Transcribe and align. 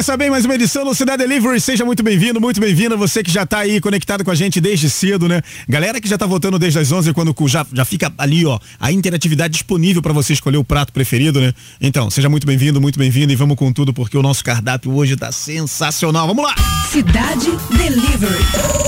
Começar 0.00 0.16
bem 0.16 0.30
mais 0.30 0.46
uma 0.46 0.54
edição 0.54 0.82
do 0.82 0.94
Cidade 0.94 1.18
Delivery. 1.18 1.60
Seja 1.60 1.84
muito 1.84 2.02
bem-vindo, 2.02 2.40
muito 2.40 2.58
bem-vinda. 2.58 2.96
Você 2.96 3.22
que 3.22 3.30
já 3.30 3.42
está 3.42 3.58
aí 3.58 3.82
conectado 3.82 4.24
com 4.24 4.30
a 4.30 4.34
gente 4.34 4.58
desde 4.58 4.88
cedo, 4.88 5.28
né? 5.28 5.42
Galera 5.68 6.00
que 6.00 6.08
já 6.08 6.16
está 6.16 6.24
votando 6.24 6.58
desde 6.58 6.78
as 6.78 6.90
11, 6.90 7.12
quando 7.12 7.34
já, 7.46 7.66
já 7.70 7.84
fica 7.84 8.10
ali, 8.16 8.46
ó, 8.46 8.58
a 8.80 8.90
interatividade 8.90 9.52
disponível 9.52 10.00
para 10.00 10.14
você 10.14 10.32
escolher 10.32 10.56
o 10.56 10.64
prato 10.64 10.90
preferido, 10.90 11.38
né? 11.38 11.52
Então, 11.78 12.08
seja 12.08 12.30
muito 12.30 12.46
bem-vindo, 12.46 12.80
muito 12.80 12.98
bem-vindo 12.98 13.30
e 13.30 13.36
vamos 13.36 13.58
com 13.58 13.70
tudo 13.74 13.92
porque 13.92 14.16
o 14.16 14.22
nosso 14.22 14.42
cardápio 14.42 14.90
hoje 14.90 15.12
está 15.12 15.30
sensacional. 15.30 16.26
Vamos 16.26 16.44
lá! 16.44 16.54
Cidade 16.90 17.50
Delivery. 17.76 18.42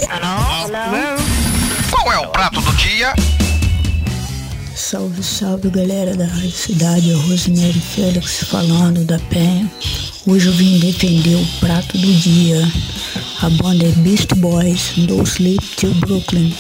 Hello? 0.09 0.67
Hello? 0.67 1.23
Qual 1.91 2.11
é 2.11 2.19
o 2.21 2.29
prato 2.29 2.59
do 2.59 2.73
dia? 2.77 3.13
Salve, 4.75 5.23
salve 5.23 5.69
galera 5.69 6.17
da 6.17 6.25
Rádio 6.25 6.51
Cidade, 6.51 7.11
é 7.11 7.15
Rosemary 7.15 7.79
Félix 7.79 8.45
falando 8.45 9.05
da 9.05 9.19
Penha. 9.19 9.71
Hoje 10.27 10.47
eu 10.47 10.53
vim 10.53 10.79
defender 10.79 11.37
o 11.37 11.47
prato 11.61 11.99
do 11.99 12.13
dia. 12.15 12.61
A 13.43 13.51
banda 13.51 13.85
é 13.85 13.91
Beast 13.91 14.35
Boys, 14.37 14.93
No 14.97 15.23
Sleep 15.25 15.63
Till 15.77 15.95
Brooklyn. 15.95 16.55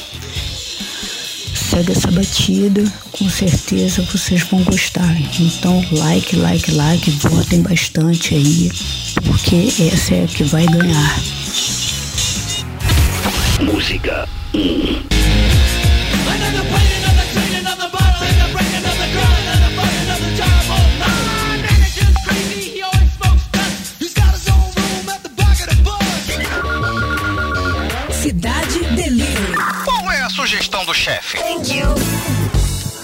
Segue 1.54 1.92
essa 1.92 2.10
batida, 2.10 2.84
com 3.12 3.28
certeza 3.30 4.02
vocês 4.02 4.42
vão 4.42 4.62
gostar. 4.64 5.16
Então, 5.40 5.82
like, 5.92 6.36
like, 6.36 6.70
like, 6.70 7.10
votem 7.10 7.62
bastante 7.62 8.34
aí, 8.34 8.70
porque 9.24 9.72
essa 9.92 10.14
é 10.14 10.24
a 10.24 10.26
que 10.26 10.44
vai 10.44 10.66
ganhar. 10.66 11.22
Música 13.62 14.28
1. 14.54 15.02
Um. 30.54 30.92
chefe. 30.92 31.38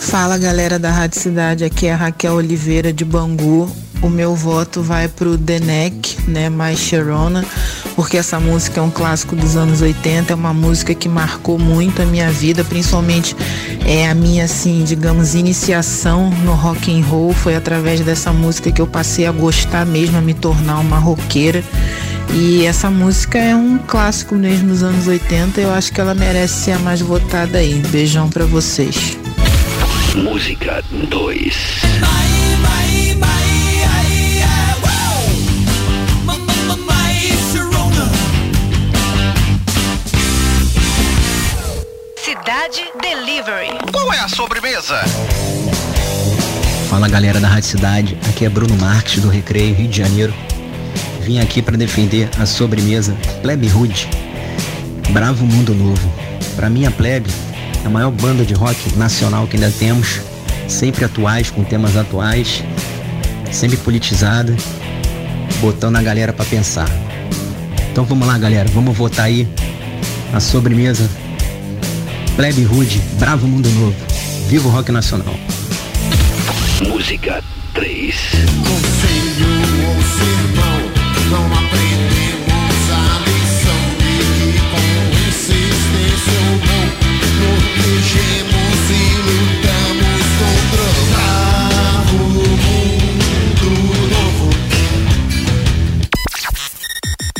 Fala 0.00 0.36
galera 0.36 0.78
da 0.78 0.90
Rádio 0.90 1.18
Cidade, 1.18 1.64
aqui 1.64 1.86
é 1.86 1.94
a 1.94 1.96
Raquel 1.96 2.34
Oliveira 2.34 2.92
de 2.92 3.06
Bangu. 3.06 3.74
O 4.02 4.10
meu 4.10 4.34
voto 4.34 4.82
vai 4.82 5.08
pro 5.08 5.38
Denek, 5.38 6.28
né, 6.28 6.50
mais 6.50 6.78
Sharona, 6.78 7.42
porque 7.96 8.18
essa 8.18 8.38
música 8.38 8.80
é 8.80 8.82
um 8.82 8.90
clássico 8.90 9.34
dos 9.34 9.56
anos 9.56 9.80
80, 9.80 10.30
é 10.30 10.36
uma 10.36 10.52
música 10.52 10.94
que 10.94 11.08
marcou 11.08 11.58
muito 11.58 12.02
a 12.02 12.04
minha 12.04 12.30
vida, 12.30 12.62
principalmente 12.64 13.34
é 13.86 14.10
a 14.10 14.14
minha 14.14 14.44
assim, 14.44 14.84
digamos, 14.84 15.34
iniciação 15.34 16.28
no 16.44 16.52
rock 16.52 16.92
and 16.92 17.02
roll, 17.06 17.32
foi 17.32 17.56
através 17.56 18.00
dessa 18.02 18.30
música 18.30 18.70
que 18.70 18.82
eu 18.82 18.86
passei 18.86 19.26
a 19.26 19.32
gostar 19.32 19.86
mesmo, 19.86 20.18
a 20.18 20.20
me 20.20 20.34
tornar 20.34 20.80
uma 20.80 20.98
roqueira. 20.98 21.64
E 22.34 22.66
essa 22.66 22.90
música 22.90 23.38
é 23.38 23.54
um 23.54 23.78
clássico 23.78 24.34
mesmo 24.34 24.68
dos 24.68 24.82
anos 24.82 25.06
80. 25.06 25.60
Eu 25.60 25.72
acho 25.72 25.92
que 25.92 26.00
ela 26.00 26.14
merece 26.14 26.64
ser 26.64 26.72
a 26.72 26.78
mais 26.78 27.00
votada 27.00 27.58
aí. 27.58 27.74
Beijão 27.88 28.28
para 28.28 28.44
vocês. 28.44 29.16
Música 30.14 30.82
2. 31.08 31.80
Cidade 42.16 42.82
Delivery. 43.00 43.78
Qual 43.92 44.12
é 44.12 44.20
a 44.20 44.28
sobremesa? 44.28 45.00
Fala 46.88 47.08
galera 47.08 47.40
da 47.40 47.48
Rádio 47.48 47.68
Cidade, 47.68 48.18
aqui 48.28 48.46
é 48.46 48.48
Bruno 48.48 48.74
Marques 48.78 49.20
do 49.20 49.28
Recreio, 49.28 49.74
Rio 49.74 49.88
de 49.88 49.98
Janeiro 49.98 50.34
vim 51.28 51.40
aqui 51.40 51.60
para 51.60 51.76
defender 51.76 52.30
a 52.38 52.46
sobremesa 52.46 53.14
Plebe 53.42 53.70
Hood. 53.70 54.08
Bravo 55.10 55.44
Mundo 55.44 55.74
Novo. 55.74 56.10
Para 56.56 56.70
mim, 56.70 56.86
a 56.86 56.90
Plebe 56.90 57.30
é 57.84 57.86
a 57.86 57.90
maior 57.90 58.10
banda 58.10 58.46
de 58.46 58.54
rock 58.54 58.96
nacional 58.96 59.46
que 59.46 59.56
ainda 59.56 59.70
temos, 59.70 60.22
sempre 60.66 61.04
atuais, 61.04 61.50
com 61.50 61.62
temas 61.62 61.98
atuais, 61.98 62.64
sempre 63.52 63.76
politizada, 63.76 64.56
botando 65.60 65.96
a 65.96 66.02
galera 66.02 66.32
para 66.32 66.46
pensar. 66.46 66.88
Então 67.92 68.06
vamos 68.06 68.26
lá, 68.26 68.38
galera, 68.38 68.70
vamos 68.72 68.96
votar 68.96 69.26
aí 69.26 69.46
a 70.32 70.40
sobremesa 70.40 71.10
Plebe 72.36 72.64
Hood, 72.64 73.02
Bravo 73.18 73.46
Mundo 73.46 73.68
Novo. 73.72 73.96
Viva 74.48 74.66
o 74.66 74.70
rock 74.70 74.90
nacional. 74.90 75.34
Música 76.88 77.44
3. 77.74 78.14
Conselho 78.64 79.46
ou 79.88 80.02
sermão 80.02 80.77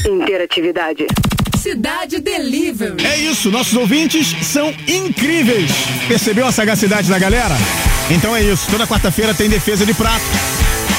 Interatividade. 0.07 1.07
Cidade 1.59 2.21
Delivery. 2.21 3.05
É 3.05 3.19
isso, 3.19 3.51
nossos 3.51 3.75
ouvintes 3.75 4.35
são 4.43 4.73
incríveis. 4.87 5.71
Percebeu 6.07 6.47
a 6.47 6.53
sagacidade 6.53 7.09
da 7.09 7.19
galera? 7.19 7.55
Então 8.11 8.35
é 8.35 8.43
isso, 8.43 8.71
toda 8.71 8.87
quarta-feira 8.87 9.35
tem 9.35 9.49
defesa 9.49 9.85
de 9.85 9.93
prato. 9.93 10.25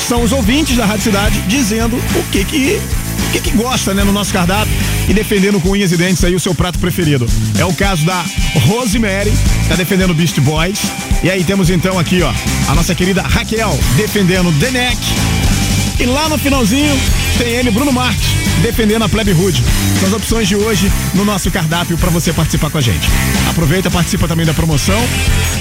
São 0.08 0.24
os 0.24 0.32
ouvintes 0.32 0.76
da 0.76 0.86
Rádio 0.86 1.04
Cidade 1.04 1.42
dizendo 1.44 1.96
o 1.96 2.32
que 2.32 2.44
que 2.44 2.80
o 3.28 3.32
que, 3.32 3.40
que 3.40 3.52
gosta, 3.52 3.94
né, 3.94 4.04
no 4.04 4.12
nosso 4.12 4.34
cardápio 4.34 4.74
e 5.08 5.14
defendendo 5.14 5.60
com 5.60 5.70
unhas 5.70 5.92
e 5.92 5.98
dentes 5.98 6.24
aí 6.24 6.36
o 6.36 6.40
seu 6.40 6.54
prato 6.54 6.80
preferido. 6.80 7.28
É 7.58 7.66
o 7.66 7.74
caso 7.74 8.06
da 8.06 8.24
Rosemary, 8.68 9.32
tá 9.68 9.76
defendendo 9.76 10.14
Beast 10.14 10.40
Boys. 10.40 10.80
E 11.24 11.30
aí 11.30 11.44
temos 11.44 11.70
então 11.70 12.00
aqui, 12.00 12.22
ó, 12.22 12.32
a 12.68 12.76
nossa 12.76 12.96
querida 12.96 13.22
Raquel 13.22 13.78
defendendo 13.98 14.52
The 14.60 14.72
Neck. 14.72 14.98
E 16.00 16.06
lá 16.06 16.30
no 16.30 16.38
finalzinho 16.38 16.98
tem 17.38 17.48
ele, 17.50 17.72
Bruno 17.72 17.92
Marques, 17.92 18.39
defendendo 18.60 19.04
a 19.04 19.10
Plebe 19.10 19.32
Hood. 19.32 19.62
São 20.00 20.08
as 20.08 20.14
opções 20.14 20.48
de 20.48 20.56
hoje 20.56 20.92
no 21.14 21.26
nosso 21.26 21.50
cardápio 21.52 21.98
para 21.98 22.10
você 22.10 22.32
participar 22.32 22.70
com 22.70 22.78
a 22.78 22.82
gente. 22.82 23.08
Aproveita, 23.50 23.90
participa 23.90 24.28
também 24.28 24.46
da 24.46 24.54
promoção. 24.54 25.00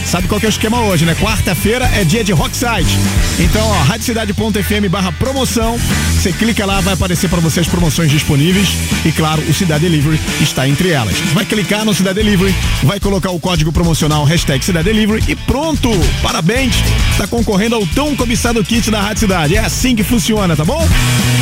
Sabe 0.05 0.29
qual 0.29 0.41
que 0.41 0.47
é 0.47 0.49
o 0.49 0.51
esquema 0.51 0.81
hoje, 0.81 1.05
né? 1.05 1.15
Quarta-feira 1.15 1.85
é 1.95 2.05
dia 2.05 2.25
de 2.25 2.33
Rockside. 2.33 2.97
Então, 3.39 3.67
ó, 3.67 3.83
radiocidade.fm 3.83 4.89
barra 4.91 5.13
promoção. 5.13 5.79
Você 6.15 6.33
clica 6.33 6.65
lá, 6.65 6.81
vai 6.81 6.95
aparecer 6.95 7.29
para 7.29 7.41
você 7.41 7.61
as 7.61 7.69
promoções 7.69 8.11
disponíveis. 8.11 8.69
E 9.05 9.13
claro, 9.13 9.43
o 9.43 9.55
Cidade 9.55 9.83
Delivery 9.83 10.21
está 10.41 10.69
entre 10.69 10.91
elas. 10.91 11.17
Vai 11.35 11.45
clicar 11.45 11.85
no 11.85 11.95
Cidade 11.95 12.17
Delivery, 12.17 12.55
vai 12.83 12.99
colocar 12.99 13.31
o 13.31 13.39
código 13.39 13.73
promocional 13.73 14.25
hashtag 14.25 14.65
Cidade 14.65 14.87
Delivery 14.87 15.23
e 15.29 15.37
pronto! 15.37 15.91
Parabéns! 16.23 16.75
Está 17.13 17.27
concorrendo 17.27 17.75
ao 17.75 17.87
tão 17.87 18.17
cobiçado 18.17 18.63
kit 18.65 18.91
da 18.91 19.01
Rádio 19.01 19.21
Cidade. 19.21 19.57
É 19.57 19.61
assim 19.61 19.95
que 19.95 20.03
funciona, 20.03 20.57
tá 20.57 20.65
bom? 20.65 20.87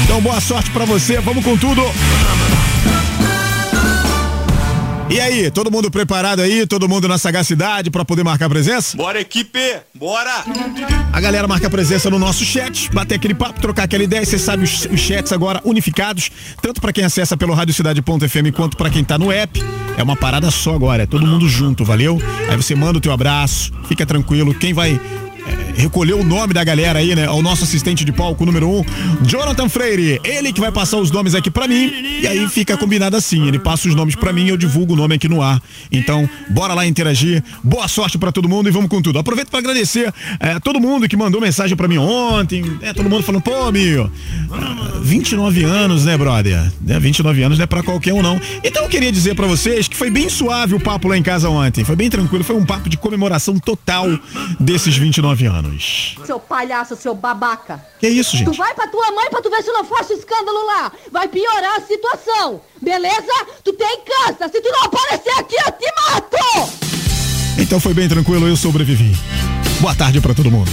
Então, 0.06 0.20
boa 0.20 0.40
sorte 0.40 0.70
para 0.70 0.84
você. 0.84 1.18
Vamos 1.18 1.44
com 1.44 1.56
tudo. 1.56 1.82
E 5.10 5.20
aí, 5.20 5.50
todo 5.50 5.68
mundo 5.68 5.90
preparado 5.90 6.40
aí? 6.40 6.64
Todo 6.64 6.88
mundo 6.88 7.08
na 7.08 7.18
sagacidade 7.18 7.90
para 7.90 8.04
poder 8.04 8.22
marcar 8.22 8.48
presença? 8.48 8.96
Bora, 8.96 9.20
equipe! 9.20 9.58
Bora! 9.92 10.44
A 11.12 11.20
galera 11.20 11.48
marca 11.48 11.68
presença 11.68 12.08
no 12.08 12.20
nosso 12.20 12.44
chat, 12.44 12.88
bater 12.92 13.16
aquele 13.16 13.34
papo, 13.34 13.60
trocar 13.60 13.82
aquela 13.82 14.04
ideia. 14.04 14.24
Você 14.24 14.38
sabe 14.38 14.62
os, 14.62 14.86
os 14.86 15.00
chats 15.00 15.32
agora 15.32 15.60
unificados, 15.64 16.30
tanto 16.62 16.80
para 16.80 16.92
quem 16.92 17.02
acessa 17.04 17.36
pelo 17.36 17.52
radiocidade.fm 17.52 18.52
quanto 18.54 18.76
para 18.76 18.90
quem 18.90 19.02
tá 19.02 19.18
no 19.18 19.32
app. 19.32 19.60
É 19.96 20.02
uma 20.04 20.14
parada 20.14 20.52
só 20.52 20.74
agora, 20.74 21.02
é 21.02 21.06
todo 21.06 21.26
mundo 21.26 21.48
junto, 21.48 21.84
valeu? 21.84 22.22
Aí 22.48 22.56
você 22.56 22.76
manda 22.76 22.98
o 22.98 23.00
teu 23.00 23.10
abraço, 23.10 23.72
fica 23.88 24.06
tranquilo. 24.06 24.54
Quem 24.54 24.72
vai 24.72 25.00
recolher 25.76 26.14
o 26.14 26.24
nome 26.24 26.52
da 26.52 26.64
galera 26.64 26.98
aí, 26.98 27.14
né? 27.14 27.26
Ao 27.26 27.42
nosso 27.42 27.64
assistente 27.64 28.04
de 28.04 28.12
palco 28.12 28.44
número 28.44 28.68
um, 28.68 28.84
Jonathan 29.22 29.68
Freire. 29.68 30.20
Ele 30.24 30.52
que 30.52 30.60
vai 30.60 30.72
passar 30.72 30.96
os 30.96 31.10
nomes 31.10 31.34
aqui 31.34 31.50
para 31.50 31.68
mim. 31.68 31.92
E 32.20 32.26
aí 32.26 32.48
fica 32.48 32.76
combinado 32.76 33.16
assim. 33.16 33.46
Ele 33.46 33.58
passa 33.58 33.88
os 33.88 33.94
nomes 33.94 34.14
para 34.14 34.32
mim 34.32 34.46
e 34.46 34.48
eu 34.48 34.56
divulgo 34.56 34.94
o 34.94 34.96
nome 34.96 35.14
aqui 35.14 35.28
no 35.28 35.42
ar. 35.42 35.62
Então, 35.92 36.28
bora 36.48 36.74
lá 36.74 36.86
interagir. 36.86 37.42
Boa 37.62 37.88
sorte 37.88 38.18
para 38.18 38.32
todo 38.32 38.48
mundo 38.48 38.68
e 38.68 38.72
vamos 38.72 38.88
com 38.88 39.02
tudo. 39.02 39.18
Aproveito 39.18 39.48
para 39.48 39.60
agradecer 39.60 40.12
é, 40.40 40.58
todo 40.58 40.80
mundo 40.80 41.08
que 41.08 41.16
mandou 41.16 41.40
mensagem 41.40 41.76
para 41.76 41.86
mim 41.86 41.98
ontem. 41.98 42.64
É, 42.80 42.92
todo 42.92 43.08
mundo 43.08 43.22
falando, 43.22 43.42
pô, 43.42 43.70
meu, 43.70 44.10
29 45.02 45.64
anos, 45.64 46.04
né, 46.04 46.16
brother? 46.16 46.72
É, 46.88 46.98
29 46.98 47.42
anos 47.42 47.58
não 47.58 47.64
é 47.64 47.66
pra 47.66 47.82
qualquer 47.82 48.12
um, 48.12 48.22
não. 48.22 48.40
Então 48.64 48.82
eu 48.82 48.88
queria 48.88 49.12
dizer 49.12 49.34
para 49.34 49.46
vocês 49.46 49.88
que 49.88 49.96
foi 49.96 50.10
bem 50.10 50.28
suave 50.28 50.74
o 50.74 50.80
papo 50.80 51.08
lá 51.08 51.16
em 51.16 51.22
casa 51.22 51.48
ontem. 51.48 51.84
Foi 51.84 51.96
bem 51.96 52.08
tranquilo. 52.08 52.42
Foi 52.42 52.56
um 52.56 52.64
papo 52.64 52.88
de 52.88 52.96
comemoração 52.96 53.58
total 53.58 54.06
desses 54.58 54.96
29 54.96 55.35
anos. 55.44 56.16
Seu 56.24 56.40
palhaço, 56.40 56.96
seu 56.96 57.14
babaca. 57.14 57.84
Que 57.98 58.08
isso, 58.08 58.36
gente? 58.36 58.46
Tu 58.46 58.52
vai 58.54 58.74
pra 58.74 58.86
tua 58.86 59.10
mãe 59.10 59.28
pra 59.28 59.42
tu 59.42 59.50
ver 59.50 59.62
se 59.62 59.70
não 59.70 59.84
faço 59.84 60.14
escândalo 60.14 60.64
lá. 60.66 60.92
Vai 61.12 61.28
piorar 61.28 61.76
a 61.76 61.80
situação. 61.82 62.60
Beleza? 62.80 63.32
Tu 63.62 63.72
tem 63.74 64.00
câncer. 64.00 64.48
Se 64.48 64.60
tu 64.60 64.70
não 64.70 64.84
aparecer 64.84 65.38
aqui, 65.38 65.56
eu 65.56 65.72
te 65.72 65.92
mato! 66.00 66.72
Então 67.58 67.80
foi 67.80 67.92
bem 67.92 68.08
tranquilo, 68.08 68.46
eu 68.46 68.56
sobrevivi. 68.56 69.12
Boa 69.80 69.94
tarde 69.94 70.20
para 70.20 70.34
todo 70.34 70.50
mundo. 70.50 70.70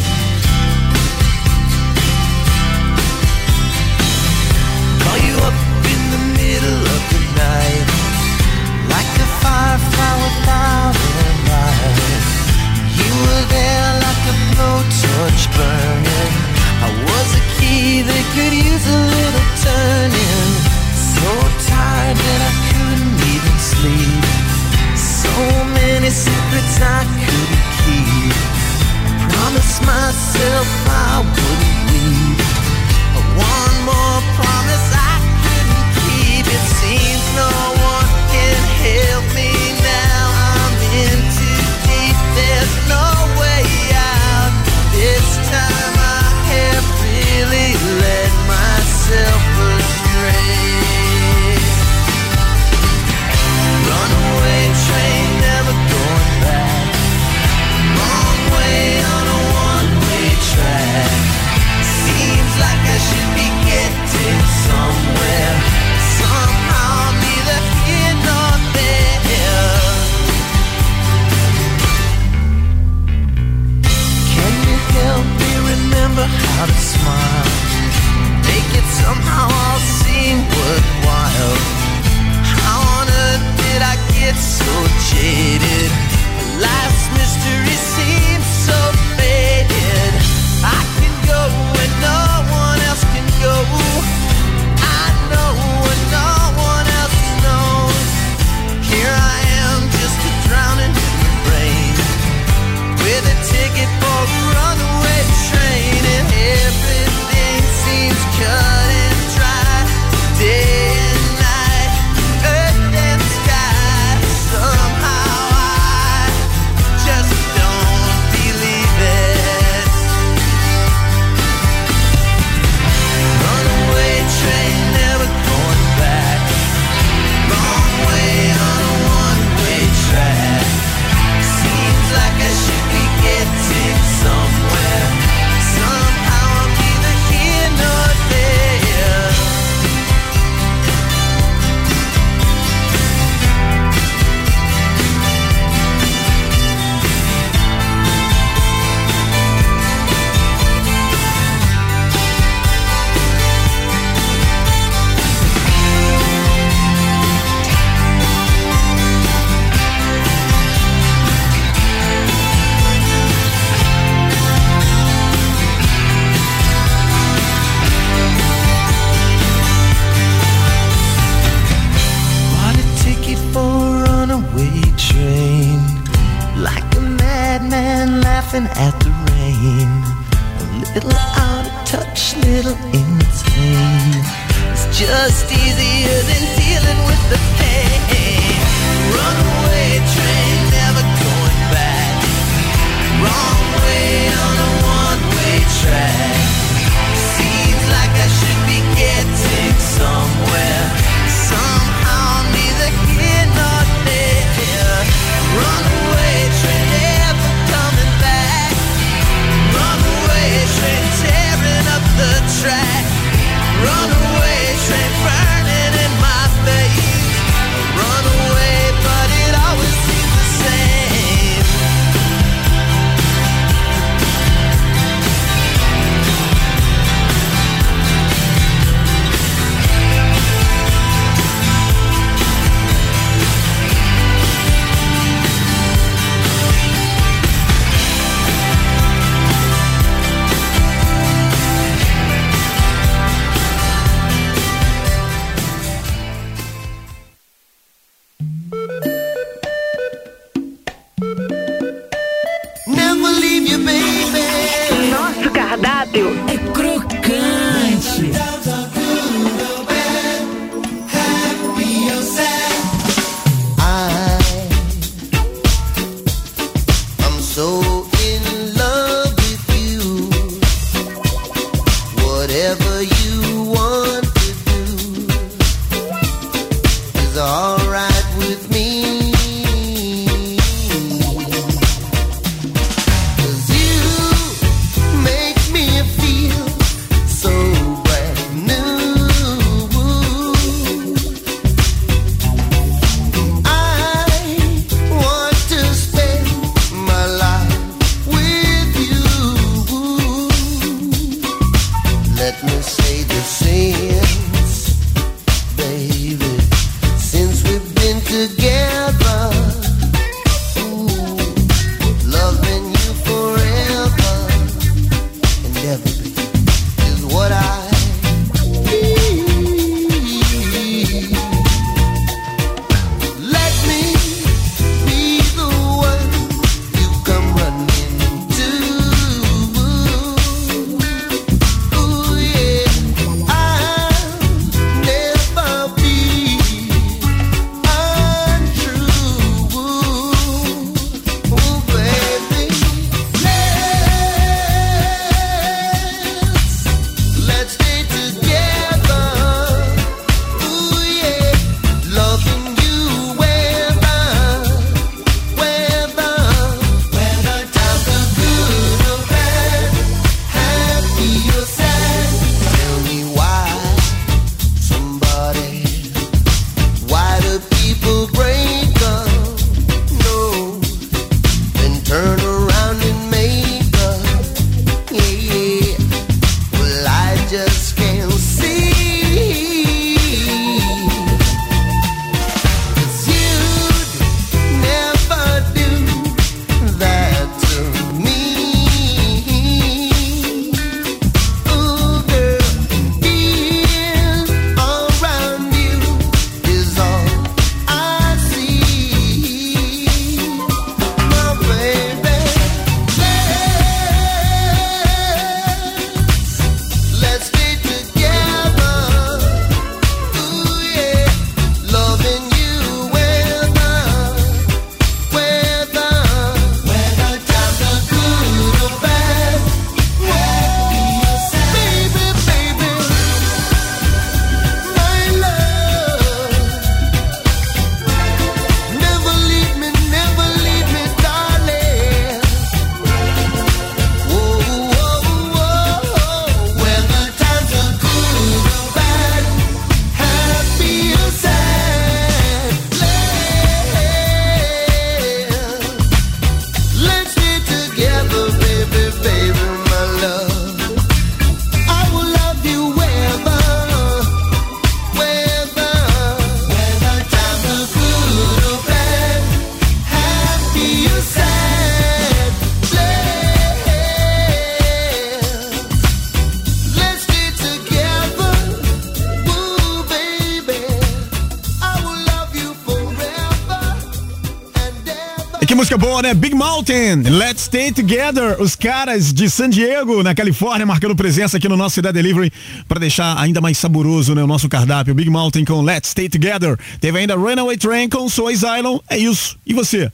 Música 475.84 475.98
boa, 475.98 476.22
né? 476.22 476.34
Big 476.34 476.56
Mountain, 476.56 477.24
Let's 477.24 477.63
Stay 477.63 477.92
Together. 477.92 478.56
Os 478.62 478.74
caras 478.74 479.34
de 479.34 479.50
San 479.50 479.70
Diego, 479.70 480.24
na 480.24 480.34
Califórnia, 480.34 480.86
marcando 480.86 481.13
presença 481.13 481.58
aqui 481.58 481.68
no 481.68 481.75
nosso 481.75 481.96
Cidade 481.96 482.13
Delivery 482.13 482.54
para 482.88 483.02
deixar 483.02 483.38
ainda 483.38 483.60
mais 483.60 483.78
saboroso 483.78 484.34
né, 484.34 484.42
o 484.42 484.48
nosso 484.48 484.70
cardápio. 484.70 485.13
Big 485.13 485.30
Mountain 485.30 485.66
com 485.66 485.82
Let's 485.82 486.12
Stay 486.12 486.30
Together. 486.30 486.80
Teve 487.02 487.20
ainda 487.20 487.36
Runaway 487.36 487.75
Train 487.75 488.08
com 488.08 488.30
Sois 488.30 488.60
Island. 488.60 489.02
É 489.10 489.18
isso. 489.18 489.58
E 489.66 489.74
você? 489.74 490.10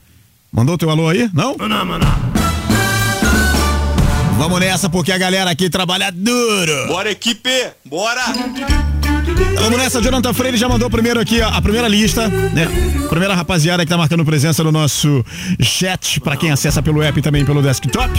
Mandou 0.50 0.76
teu 0.76 0.90
alô 0.90 1.08
aí? 1.08 1.30
Não? 1.32 1.56
Não, 1.56 1.68
não, 1.68 1.84
não. 1.84 2.00
Vamos 4.38 4.58
nessa 4.58 4.90
porque 4.90 5.12
a 5.12 5.18
galera 5.18 5.52
aqui 5.52 5.70
trabalha 5.70 6.10
duro. 6.10 6.88
Bora, 6.88 7.12
equipe! 7.12 7.70
Bora! 7.84 8.24
Vamos 9.60 9.78
nessa, 9.78 10.00
Jonathan 10.00 10.32
Freire 10.32 10.56
já 10.56 10.68
mandou 10.68 10.88
primeiro 10.90 11.20
aqui 11.20 11.40
a, 11.40 11.60
primeira 11.60 11.86
lista, 11.86 12.28
né? 12.28 12.66
Primeira 13.08 13.34
rapaziada 13.34 13.84
que 13.84 13.88
tá 13.88 13.96
marcando 13.96 14.24
presença 14.24 14.64
no 14.64 14.72
nosso 14.72 15.24
chat, 15.60 16.20
para 16.20 16.36
quem 16.36 16.50
acessa 16.50 16.82
pelo 16.82 17.02
app 17.02 17.18
e 17.18 17.22
também 17.22 17.44
pelo 17.44 17.62
desktop. 17.62 18.10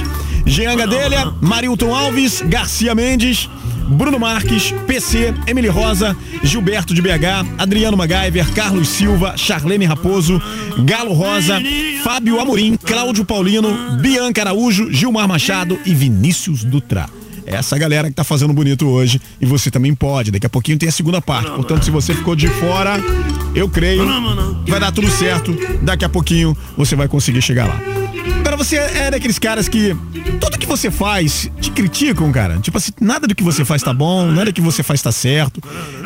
Jean 0.46 0.76
Gadelha, 0.76 1.34
Marilton 1.42 1.94
Alves, 1.94 2.42
Garcia 2.46 2.94
Mendes, 2.96 3.50
Bruno 3.88 4.18
Marques, 4.18 4.74
PC, 4.88 5.34
Emily 5.48 5.68
Rosa, 5.68 6.16
Gilberto 6.44 6.94
de 6.94 7.02
BH, 7.02 7.46
Adriano 7.58 7.98
MacGyver, 7.98 8.50
Carlos 8.54 8.88
Silva, 8.88 9.36
Charlene 9.36 9.86
Raposo, 9.86 10.42
Galo 10.86 11.14
Rosa, 11.14 11.62
Fábio 12.04 12.40
Amorim, 12.40 12.78
Cláudio 12.78 13.26
Paulino, 13.26 13.98
Bianca 14.00 14.42
Araújo, 14.42 14.92
Gilmar 14.92 15.28
Machado 15.28 15.78
e 15.86 15.94
Vinícius 15.94 16.64
Dutra. 16.64 17.21
Essa 17.52 17.78
galera 17.78 18.08
que 18.08 18.16
tá 18.16 18.24
fazendo 18.24 18.54
bonito 18.54 18.88
hoje 18.88 19.22
e 19.40 19.46
você 19.46 19.70
também 19.70 19.94
pode. 19.94 20.32
Daqui 20.32 20.46
a 20.46 20.50
pouquinho 20.50 20.78
tem 20.78 20.88
a 20.88 20.92
segunda 20.92 21.22
parte. 21.22 21.52
Portanto, 21.52 21.84
se 21.84 21.92
você 21.92 22.14
ficou 22.14 22.36
de 22.36 22.48
fora, 22.48 22.98
eu 23.54 23.68
creio 23.68 24.06
que 24.64 24.72
vai 24.72 24.80
dar 24.80 24.92
tudo 24.92 25.10
certo. 25.10 25.54
Daqui 25.82 26.06
a 26.06 26.10
pouquinho 26.10 26.56
você 26.78 26.96
vai 26.96 27.08
conseguir 27.08 27.42
chegar 27.42 27.68
lá. 27.68 27.80
Agora 28.40 28.56
você 28.56 28.78
é 28.78 29.12
daqueles 29.12 29.38
caras 29.38 29.68
que 29.68 29.96
tudo 30.40 30.58
que 30.58 30.66
você 30.66 30.90
faz 30.90 31.52
te 31.60 31.72
criticam, 31.72 32.32
cara. 32.32 32.58
Tipo 32.60 32.78
assim, 32.78 32.92
nada 33.00 33.28
do 33.28 33.36
que 33.36 33.44
você 33.44 33.66
faz 33.66 33.82
tá 33.82 33.94
bom, 33.94 34.32
nada 34.32 34.52
que 34.52 34.62
você 34.62 34.82
faz 34.82 35.02
tá 35.02 35.12
certo. 35.12 35.62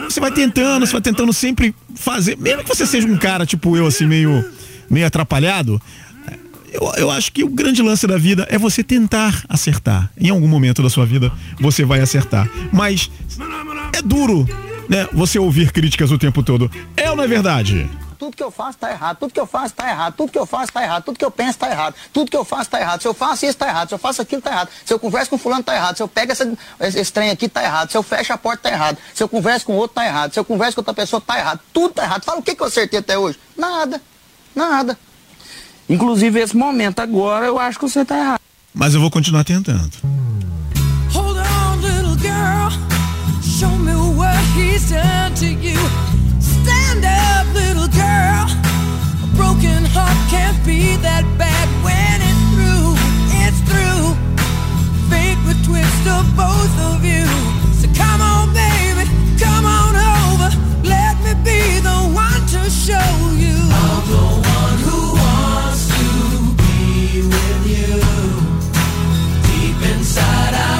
Você 0.09 0.19
vai 0.19 0.31
tentando, 0.31 0.85
você 0.85 0.93
vai 0.93 1.01
tentando 1.01 1.31
sempre 1.31 1.75
fazer, 1.95 2.37
mesmo 2.37 2.63
que 2.63 2.69
você 2.69 2.85
seja 2.85 3.07
um 3.07 3.17
cara 3.17 3.45
tipo 3.45 3.77
eu 3.77 3.85
assim 3.85 4.05
meio 4.05 4.43
meio 4.89 5.05
atrapalhado, 5.07 5.81
eu, 6.75 6.93
eu 6.97 7.11
acho 7.11 7.31
que 7.31 7.43
o 7.43 7.49
grande 7.49 7.81
lance 7.81 8.05
da 8.05 8.17
vida 8.17 8.45
é 8.49 8.57
você 8.57 8.83
tentar 8.83 9.43
acertar. 9.47 10.11
Em 10.17 10.29
algum 10.29 10.47
momento 10.47 10.83
da 10.83 10.89
sua 10.89 11.05
vida 11.05 11.31
você 11.59 11.85
vai 11.85 12.01
acertar. 12.01 12.49
Mas 12.71 13.09
é 13.93 14.01
duro, 14.01 14.47
né? 14.89 15.07
Você 15.13 15.39
ouvir 15.39 15.71
críticas 15.71 16.11
o 16.11 16.17
tempo 16.17 16.43
todo. 16.43 16.69
É 16.97 17.09
ou 17.09 17.15
não 17.15 17.23
é 17.23 17.27
verdade? 17.27 17.89
Tudo 18.17 18.35
que 18.35 18.43
eu 18.43 18.49
faço 18.49 18.77
tá 18.77 18.89
errado, 18.89 19.17
tudo 19.17 19.33
que 19.33 19.39
eu 19.39 19.45
faço 19.45 19.73
tá 19.73 19.89
errado, 19.89 20.13
tudo 20.15 20.31
que 20.31 20.39
eu 20.39 20.45
faço 20.45 20.71
tá 20.71 20.81
errado, 20.81 21.03
tudo 21.03 21.19
que 21.19 21.25
eu 21.25 21.31
penso 21.31 21.59
tá 21.59 21.69
errado, 21.69 21.95
tudo 22.13 22.31
que 22.31 22.37
eu 22.37 22.45
faço 22.45 22.69
tá 22.69 22.79
errado. 22.79 23.01
Se 23.01 23.07
eu 23.07 23.13
faço 23.13 23.45
isso 23.45 23.57
tá 23.57 23.67
errado, 23.67 23.89
se 23.89 23.93
eu 23.93 23.99
faço 23.99 24.21
aquilo 24.21 24.41
tá 24.41 24.51
errado, 24.51 24.69
se 24.85 24.93
eu 24.93 24.99
converso 24.99 25.29
com 25.29 25.37
fulano 25.37 25.63
tá 25.63 25.75
errado, 25.75 25.97
se 25.97 26.03
eu 26.03 26.07
pego 26.07 26.31
essa, 26.31 26.57
esse 26.79 27.11
trem 27.11 27.29
aqui 27.29 27.49
tá 27.49 27.63
errado, 27.63 27.91
se 27.91 27.97
eu 27.97 28.03
fecho 28.03 28.33
a 28.33 28.37
porta 28.37 28.63
tá 28.63 28.71
errado, 28.71 28.97
se 29.13 29.21
eu 29.21 29.27
converso 29.27 29.65
com 29.65 29.73
outro 29.73 29.95
tá 29.95 30.05
errado, 30.05 30.33
se 30.33 30.39
eu 30.39 30.45
converso 30.45 30.75
com 30.75 30.81
outra 30.81 30.93
pessoa 30.93 31.21
tá 31.21 31.37
errado, 31.37 31.59
tudo 31.73 31.93
tá 31.93 32.03
errado. 32.03 32.23
Fala 32.23 32.39
o 32.39 32.43
que, 32.43 32.55
que 32.55 32.61
eu 32.61 32.67
acertei 32.67 32.99
até 32.99 33.17
hoje? 33.17 33.37
Nada, 33.57 34.01
nada. 34.55 34.97
Inclusive 35.87 36.39
esse 36.39 36.55
momento 36.57 36.99
agora 36.99 37.45
eu 37.45 37.59
acho 37.59 37.77
que 37.77 37.87
você 37.87 38.03
tá 38.03 38.17
errado. 38.17 38.41
Mas 38.73 38.93
eu 38.93 39.01
vou 39.01 39.11
continuar 39.11 39.43
tentando. 39.43 39.91
Hold 41.13 41.37
on, 41.37 41.77
little 41.81 42.17
girl. 42.17 42.71
Show 43.41 43.69
me 43.77 43.93
what 43.93 44.37
he's 44.57 44.89
done 44.89 45.33
to 45.35 45.45
you. 45.45 45.79
Stand 46.41 47.05
up, 47.05 47.47
little 47.53 47.87
girl. 47.87 48.47
A 49.23 49.27
broken 49.37 49.85
heart 49.85 50.17
can't 50.29 50.57
be 50.65 50.97
that 50.97 51.23
bad 51.37 51.69
when 51.83 52.21
it's 52.21 52.43
through. 52.51 52.95
It's 53.45 53.61
through. 53.69 54.15
Fate 55.09 55.37
would 55.45 55.63
twist 55.63 56.07
of 56.07 56.25
both 56.35 56.75
of 56.91 57.05
you. 57.05 57.25
So 57.79 57.87
come 57.95 58.21
on, 58.21 58.53
baby. 58.53 59.07
Come 59.39 59.65
on 59.65 59.95
over. 59.95 60.49
Let 60.83 61.15
me 61.23 61.33
be 61.45 61.79
the 61.79 62.11
one 62.11 62.45
to 62.47 62.69
show 62.69 63.31
you. 63.37 64.54
Sarah. 70.15 70.74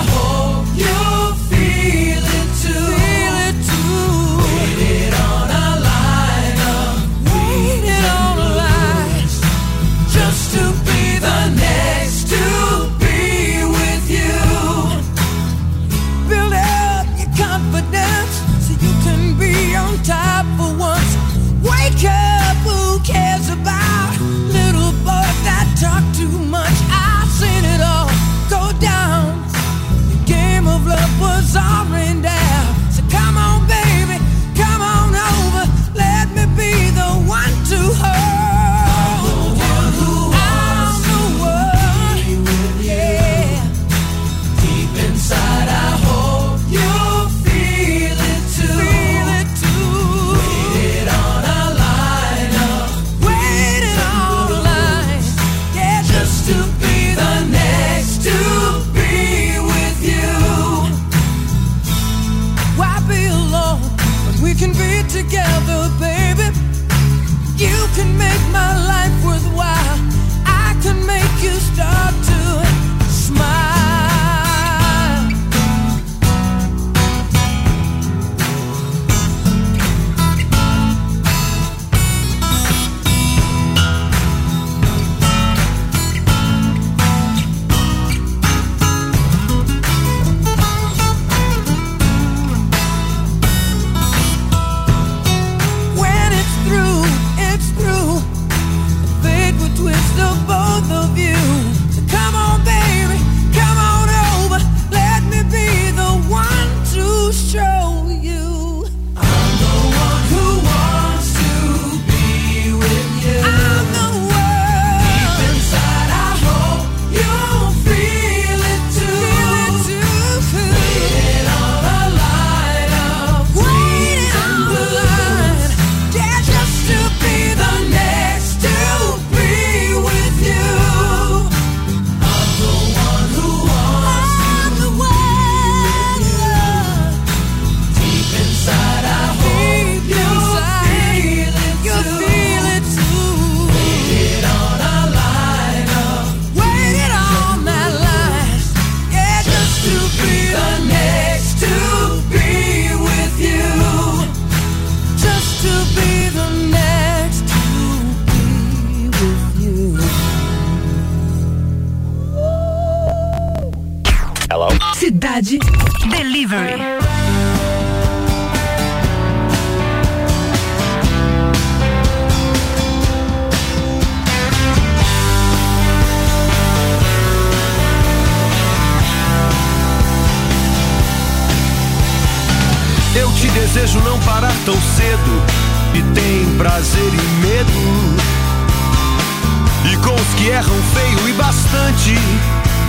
Erram 190.50 190.82
feio 190.94 191.30
e 191.30 191.34
bastante, 191.34 192.14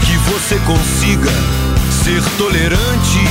que 0.05 0.17
você 0.31 0.57
consiga 0.67 1.31
ser 1.91 2.23
tolerante. 2.37 3.25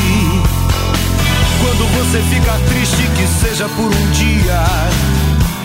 Quando 1.61 1.87
você 1.93 2.21
fica 2.33 2.53
triste, 2.67 3.03
que 3.15 3.27
seja 3.27 3.67
por 3.69 3.85
um 3.85 4.11
dia 4.11 4.63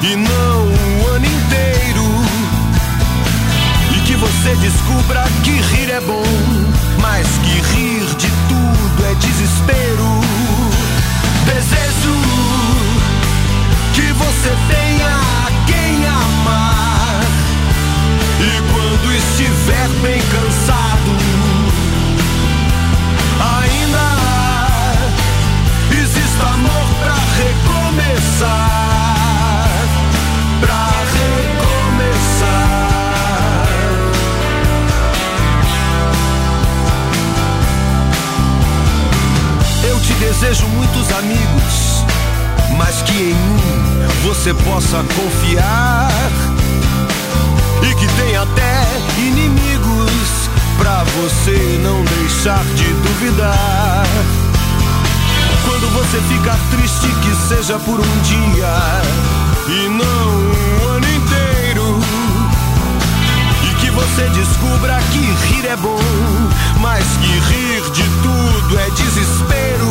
e 0.03 0.17
não 0.17 0.67
um 0.67 1.07
ano 1.15 1.27
inteiro. 1.27 2.05
E 3.97 4.01
que 4.01 4.15
você 4.17 4.55
descubra 4.57 5.25
que 5.43 5.53
rir 5.53 5.91
é 5.91 6.01
bom, 6.01 6.25
mas 7.01 7.27
que 7.39 7.75
rir 7.75 8.05
de 8.17 8.29
tudo 8.49 9.07
é 9.11 9.15
desespero. 9.15 10.21
Desejo 11.47 12.15
que 13.95 14.13
você 14.13 14.51
tenha 14.69 14.90
E 18.43 18.63
quando 18.73 19.13
estiver 19.15 19.89
bem 20.01 20.19
cansado, 20.19 21.13
ainda 23.39 24.07
existe 25.93 26.43
amor 26.43 26.89
pra 27.03 27.19
recomeçar. 27.37 28.49
Pra 30.59 30.85
recomeçar. 31.19 32.41
Eu 39.87 40.01
te 40.01 40.15
desejo 40.15 40.67
muitos 40.69 41.13
amigos, 41.13 42.07
mas 42.79 43.03
que 43.03 43.13
em 43.13 43.35
um 43.35 43.71
você 44.23 44.55
possa 44.55 45.05
confiar 45.15 46.09
e 47.83 47.95
que 47.95 48.07
tem 48.15 48.37
até 48.37 48.87
inimigos 49.19 50.49
pra 50.79 51.05
você 51.05 51.79
não 51.83 52.03
deixar 52.05 52.65
de 52.75 52.85
duvidar. 52.85 54.07
Quando 55.65 55.89
você 55.93 56.19
ficar 56.23 56.59
triste, 56.71 57.09
que 57.23 57.49
seja 57.49 57.79
por 57.79 58.01
um 58.01 58.21
dia 58.23 58.75
e 59.69 59.89
não 59.89 60.31
um 60.31 60.89
ano 60.89 61.07
inteiro. 61.09 62.01
E 63.71 63.75
que 63.75 63.91
você 63.91 64.29
descubra 64.31 64.99
que 65.13 65.19
rir 65.19 65.67
é 65.67 65.77
bom, 65.77 66.01
mas 66.81 67.05
que 67.21 67.33
rir 67.53 67.91
de 67.93 68.05
tudo 68.23 68.79
é 68.79 68.91
desespero. 68.91 69.90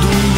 Cansado, 0.00 0.37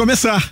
recomeçar. 0.00 0.50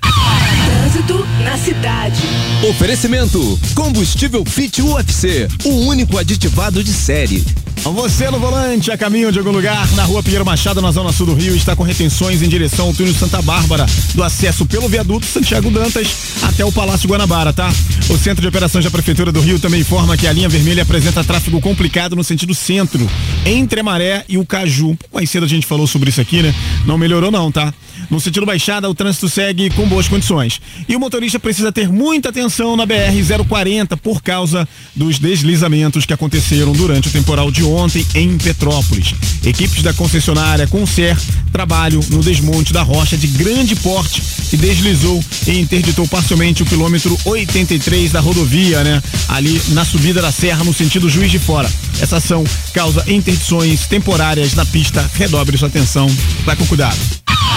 Trânsito 0.66 1.26
na 1.42 1.56
cidade. 1.56 2.22
Oferecimento: 2.68 3.58
Combustível 3.98 4.44
Fit 4.44 4.80
UFC, 4.80 5.48
o 5.64 5.70
único 5.88 6.18
aditivado 6.18 6.84
de 6.84 6.92
série. 6.92 7.44
Você 7.82 8.30
no 8.30 8.38
volante, 8.38 8.92
a 8.92 8.98
caminho 8.98 9.32
de 9.32 9.38
algum 9.38 9.50
lugar, 9.50 9.90
na 9.92 10.04
rua 10.04 10.22
Pinheiro 10.22 10.44
Machado, 10.44 10.80
na 10.80 10.92
zona 10.92 11.10
sul 11.10 11.26
do 11.26 11.34
Rio, 11.34 11.56
está 11.56 11.74
com 11.74 11.82
retenções 11.82 12.40
em 12.40 12.48
direção 12.48 12.86
ao 12.86 12.94
túnel 12.94 13.14
Santa 13.14 13.42
Bárbara, 13.42 13.86
do 14.14 14.22
acesso 14.22 14.66
pelo 14.66 14.88
viaduto 14.88 15.26
Santiago 15.26 15.68
Dantas 15.70 16.08
até 16.42 16.64
o 16.64 16.70
Palácio 16.70 17.08
Guanabara, 17.08 17.52
tá? 17.52 17.72
O 18.08 18.16
Centro 18.16 18.42
de 18.42 18.48
Operações 18.48 18.84
da 18.84 18.90
Prefeitura 18.90 19.32
do 19.32 19.40
Rio 19.40 19.58
também 19.58 19.80
informa 19.80 20.16
que 20.16 20.28
a 20.28 20.32
linha 20.32 20.48
vermelha 20.48 20.82
apresenta 20.84 21.24
tráfego 21.24 21.60
complicado 21.60 22.14
no 22.14 22.22
sentido 22.22 22.54
centro, 22.54 23.08
entre 23.44 23.80
a 23.80 23.82
Maré 23.82 24.24
e 24.28 24.38
o 24.38 24.46
Caju. 24.46 24.96
Mais 25.12 25.28
cedo 25.28 25.44
a 25.44 25.48
gente 25.48 25.66
falou 25.66 25.86
sobre 25.86 26.10
isso 26.10 26.20
aqui, 26.20 26.42
né? 26.42 26.54
Não 26.86 26.98
melhorou 26.98 27.30
não, 27.30 27.50
tá? 27.50 27.72
No 28.10 28.20
sentido 28.20 28.46
Baixada, 28.46 28.88
o 28.88 28.94
trânsito 28.94 29.28
segue 29.28 29.70
com 29.70 29.86
boas 29.86 30.08
condições. 30.08 30.60
E 30.88 30.94
o 30.94 31.00
motorista 31.00 31.38
precisa 31.38 31.72
ter 31.72 31.88
muita 31.88 32.28
atenção 32.28 32.76
na 32.76 32.86
BR-040 32.86 33.87
por 33.96 34.22
causa 34.22 34.68
dos 34.94 35.18
deslizamentos 35.18 36.04
que 36.04 36.12
aconteceram 36.12 36.72
durante 36.72 37.08
o 37.08 37.10
temporal 37.10 37.50
de 37.50 37.62
ontem 37.62 38.06
em 38.14 38.36
Petrópolis. 38.38 39.14
Equipes 39.44 39.82
da 39.82 39.92
concessionária 39.92 40.66
Concer 40.66 41.16
trabalham 41.52 42.00
no 42.10 42.22
desmonte 42.22 42.72
da 42.72 42.82
rocha 42.82 43.16
de 43.16 43.26
grande 43.26 43.74
porte 43.76 44.22
que 44.50 44.56
deslizou 44.56 45.22
e 45.46 45.58
interditou 45.58 46.06
parcialmente 46.06 46.62
o 46.62 46.66
quilômetro 46.66 47.18
83 47.24 48.12
da 48.12 48.20
rodovia, 48.20 48.82
né? 48.84 49.02
Ali 49.28 49.60
na 49.68 49.84
subida 49.84 50.20
da 50.20 50.32
serra 50.32 50.64
no 50.64 50.72
sentido 50.72 51.08
Juiz 51.08 51.30
de 51.30 51.38
Fora. 51.38 51.70
Essa 52.00 52.16
ação 52.16 52.44
causa 52.72 53.04
interdições 53.10 53.86
temporárias 53.86 54.54
na 54.54 54.64
pista. 54.64 55.08
Redobre 55.14 55.56
sua 55.56 55.68
atenção. 55.68 56.06
Vai 56.44 56.56
com 56.56 56.66
cuidado. 56.66 56.98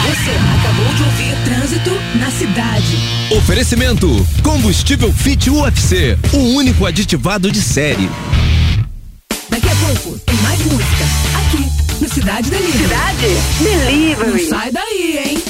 Você 0.01 0.31
Oferecimento: 3.43 4.07
Combustível 4.43 5.11
Fit 5.11 5.49
UFC, 5.49 6.17
o 6.31 6.37
único 6.55 6.85
aditivado 6.85 7.51
de 7.51 7.61
série. 7.61 8.09
Daqui 9.49 9.67
a 9.67 9.75
pouco 9.75 10.17
tem 10.19 10.35
mais 10.37 10.59
música. 10.59 11.03
Aqui, 11.35 11.65
no 11.99 12.07
Cidade 12.07 12.49
Delivery. 12.49 12.83
Cidade 12.83 13.37
Delivery. 13.59 14.43
Não 14.43 14.49
sai 14.49 14.71
daí, 14.71 15.19
hein? 15.25 15.43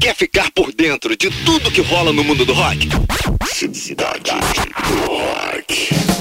Quer 0.00 0.14
ficar 0.14 0.50
por 0.50 0.72
dentro 0.72 1.16
de 1.16 1.30
tudo 1.44 1.70
que 1.70 1.80
rola 1.80 2.12
no 2.12 2.24
mundo 2.24 2.44
do 2.44 2.52
rock? 2.52 2.88
Cidade 3.72 4.32
do 4.32 5.06
Rock. 5.06 6.15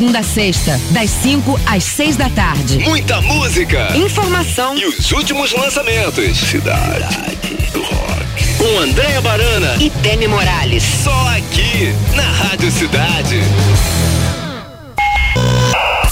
Segunda 0.00 0.20
a 0.20 0.22
sexta, 0.22 0.80
das 0.92 1.10
5 1.10 1.60
às 1.66 1.84
6 1.84 2.16
da 2.16 2.30
tarde. 2.30 2.78
Muita 2.78 3.20
música. 3.20 3.94
Informação 3.94 4.74
E 4.74 4.86
os 4.86 5.12
últimos 5.12 5.52
lançamentos. 5.52 6.38
Cidade 6.38 7.36
do 7.70 7.82
Rock. 7.82 8.54
Com 8.56 8.78
Andréa 8.78 9.20
Barana 9.20 9.76
e 9.78 9.90
Demi 9.90 10.26
Morales. 10.26 10.82
Só 11.04 11.28
aqui, 11.36 11.94
na 12.16 12.22
Rádio 12.22 12.72
Cidade. 12.72 13.42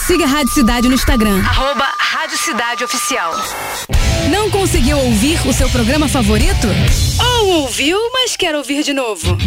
Siga 0.07 0.24
a 0.24 0.29
Rádio 0.29 0.53
Cidade 0.53 0.87
no 0.87 0.94
Instagram. 0.94 1.42
Arroba 1.48 1.88
Rádio 1.98 2.37
Cidade 2.37 2.85
Oficial. 2.85 3.33
Não 4.31 4.51
conseguiu 4.51 4.98
ouvir 4.98 5.40
o 5.46 5.53
seu 5.55 5.70
programa 5.70 6.07
favorito? 6.09 6.68
Ou 7.40 7.62
ouviu, 7.62 7.98
mas 8.12 8.37
quer 8.37 8.55
ouvir 8.55 8.83
de 8.83 8.92
novo? 8.92 9.38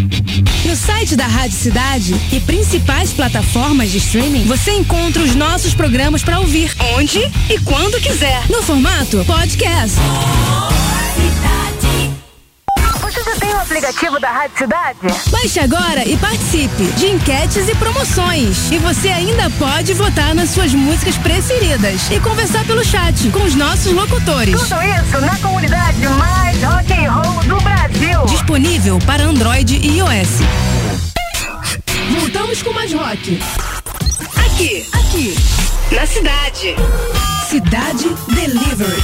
No 0.71 0.77
site 0.77 1.17
da 1.17 1.27
Rádio 1.27 1.57
Cidade 1.57 2.15
e 2.31 2.39
principais 2.39 3.12
plataformas 3.12 3.91
de 3.91 3.97
streaming, 3.97 4.45
você 4.45 4.71
encontra 4.71 5.21
os 5.21 5.36
nossos 5.36 5.73
programas 5.73 6.23
para 6.23 6.39
ouvir 6.39 6.73
onde 6.95 7.19
e 7.49 7.60
quando 7.60 7.99
quiser. 7.99 8.49
No 8.49 8.63
formato 8.63 9.21
podcast. 9.25 9.97
Você 9.97 11.27
já 11.43 11.71
tem 11.73 11.77
o 11.77 11.80
aplicativo 13.62 14.19
da 14.19 14.30
Rádio 14.30 14.58
Cidade? 14.58 15.00
Baixe 15.30 15.60
agora 15.60 16.04
e 16.08 16.17
participe 16.17 16.84
de 16.97 17.08
enquetes 17.08 17.69
e 17.69 17.76
promoções. 17.76 18.71
E 18.71 18.78
você 18.80 19.10
ainda 19.10 19.50
pode 19.52 19.93
votar 19.93 20.34
nas 20.34 20.50
suas 20.50 20.74
músicas 20.74 21.15
preferidas 21.17 22.10
e 22.12 22.19
conversar 22.19 22.65
pelo 22.65 22.84
chat 22.84 23.30
com 23.30 23.43
os 23.43 23.56
nossos 23.56 23.93
locutores. 23.93 24.60
Tudo 24.60 24.82
isso 24.82 25.21
na 25.21 25.38
comunidade 25.38 26.08
mais 26.08 26.62
rock 26.63 26.93
and 26.93 27.12
roll 27.12 27.43
do 27.43 27.56
Brasil. 27.62 28.26
Disponível 28.26 29.00
para 29.06 29.24
Android 29.24 29.76
e 29.76 29.97
iOS. 29.97 30.41
Voltamos 32.19 32.62
com 32.62 32.74
mais 32.74 32.91
rock. 32.91 33.41
Aqui, 34.38 34.86
aqui, 34.93 35.36
na 35.91 36.06
cidade. 36.06 36.76
Cidade 37.47 38.10
Delivery. 38.34 39.04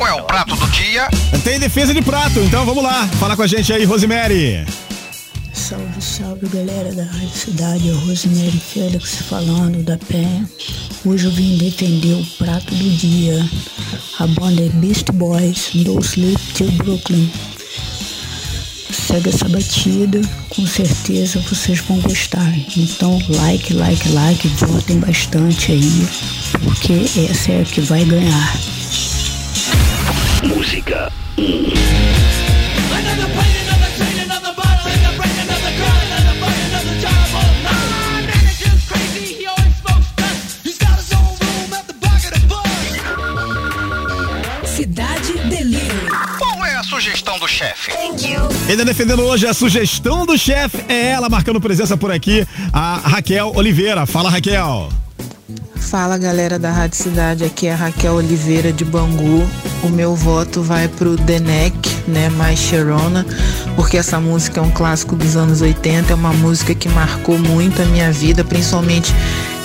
Qual 0.00 0.08
é 0.08 0.14
o 0.14 0.24
prato 0.24 0.56
do 0.56 0.66
dia? 0.68 1.06
Tem 1.44 1.60
defesa 1.60 1.92
de 1.92 2.00
prato, 2.00 2.40
então 2.40 2.64
vamos 2.64 2.82
lá. 2.82 3.06
Fala 3.18 3.36
com 3.36 3.42
a 3.42 3.46
gente 3.46 3.70
aí, 3.70 3.84
Rosemary. 3.84 4.64
Salve, 5.52 6.00
salve 6.00 6.48
galera 6.48 6.90
da 6.94 7.04
Rádio 7.04 7.28
Cidade, 7.28 7.90
é 7.90 7.92
o 7.92 7.98
Rosemary 7.98 8.58
Félix 8.72 9.16
falando 9.28 9.84
da 9.84 9.98
Penha. 9.98 10.48
Hoje 11.04 11.26
eu 11.26 11.30
vim 11.30 11.58
defender 11.58 12.14
o 12.14 12.24
prato 12.38 12.74
do 12.74 12.90
dia. 12.96 13.46
A 14.18 14.26
banda 14.26 14.62
é 14.62 14.70
Beast 14.70 15.10
Boys, 15.12 15.68
No 15.74 16.00
Sleep 16.00 16.40
Till 16.54 16.72
Brooklyn. 16.78 17.30
Segue 18.90 19.28
essa 19.28 19.50
batida, 19.50 20.22
com 20.48 20.66
certeza 20.66 21.40
vocês 21.40 21.80
vão 21.80 22.00
gostar. 22.00 22.50
Então, 22.74 23.20
like, 23.28 23.74
like, 23.74 24.08
like, 24.08 24.48
votem 24.48 24.98
bastante 24.98 25.72
aí, 25.72 26.08
porque 26.64 27.04
essa 27.30 27.52
é 27.52 27.60
a 27.60 27.64
que 27.66 27.82
vai 27.82 28.02
ganhar. 28.06 28.79
Música 30.42 31.12
1. 31.36 31.70
Cidade 44.64 45.32
Delivery. 45.48 46.08
Qual 46.38 46.64
é 46.64 46.76
a 46.76 46.82
sugestão 46.84 47.38
do 47.38 47.46
chefe? 47.46 47.92
Ainda 48.68 48.84
defendendo 48.84 49.22
hoje 49.22 49.46
a 49.46 49.52
sugestão 49.52 50.24
do 50.24 50.38
chefe, 50.38 50.78
é 50.88 51.08
ela 51.10 51.28
marcando 51.28 51.60
presença 51.60 51.98
por 51.98 52.10
aqui, 52.10 52.46
a 52.72 52.96
Raquel 52.96 53.52
Oliveira. 53.54 54.06
Fala, 54.06 54.30
Raquel. 54.30 54.88
Fala 55.90 56.16
galera 56.16 56.56
da 56.56 56.70
Rádio 56.70 57.02
Cidade, 57.02 57.42
aqui 57.42 57.66
é 57.66 57.72
a 57.72 57.76
Raquel 57.76 58.14
Oliveira 58.14 58.72
de 58.72 58.84
Bangu. 58.84 59.44
O 59.82 59.88
meu 59.88 60.14
voto 60.14 60.62
vai 60.62 60.86
pro 60.86 61.16
Denec, 61.16 61.76
né, 62.06 62.28
mais 62.28 62.60
Sharona, 62.60 63.26
porque 63.74 63.96
essa 63.96 64.20
música 64.20 64.60
é 64.60 64.62
um 64.62 64.70
clássico 64.70 65.16
dos 65.16 65.34
anos 65.34 65.60
80, 65.60 66.12
é 66.12 66.14
uma 66.14 66.32
música 66.32 66.76
que 66.76 66.88
marcou 66.90 67.36
muito 67.36 67.82
a 67.82 67.84
minha 67.86 68.12
vida, 68.12 68.44
principalmente 68.44 69.12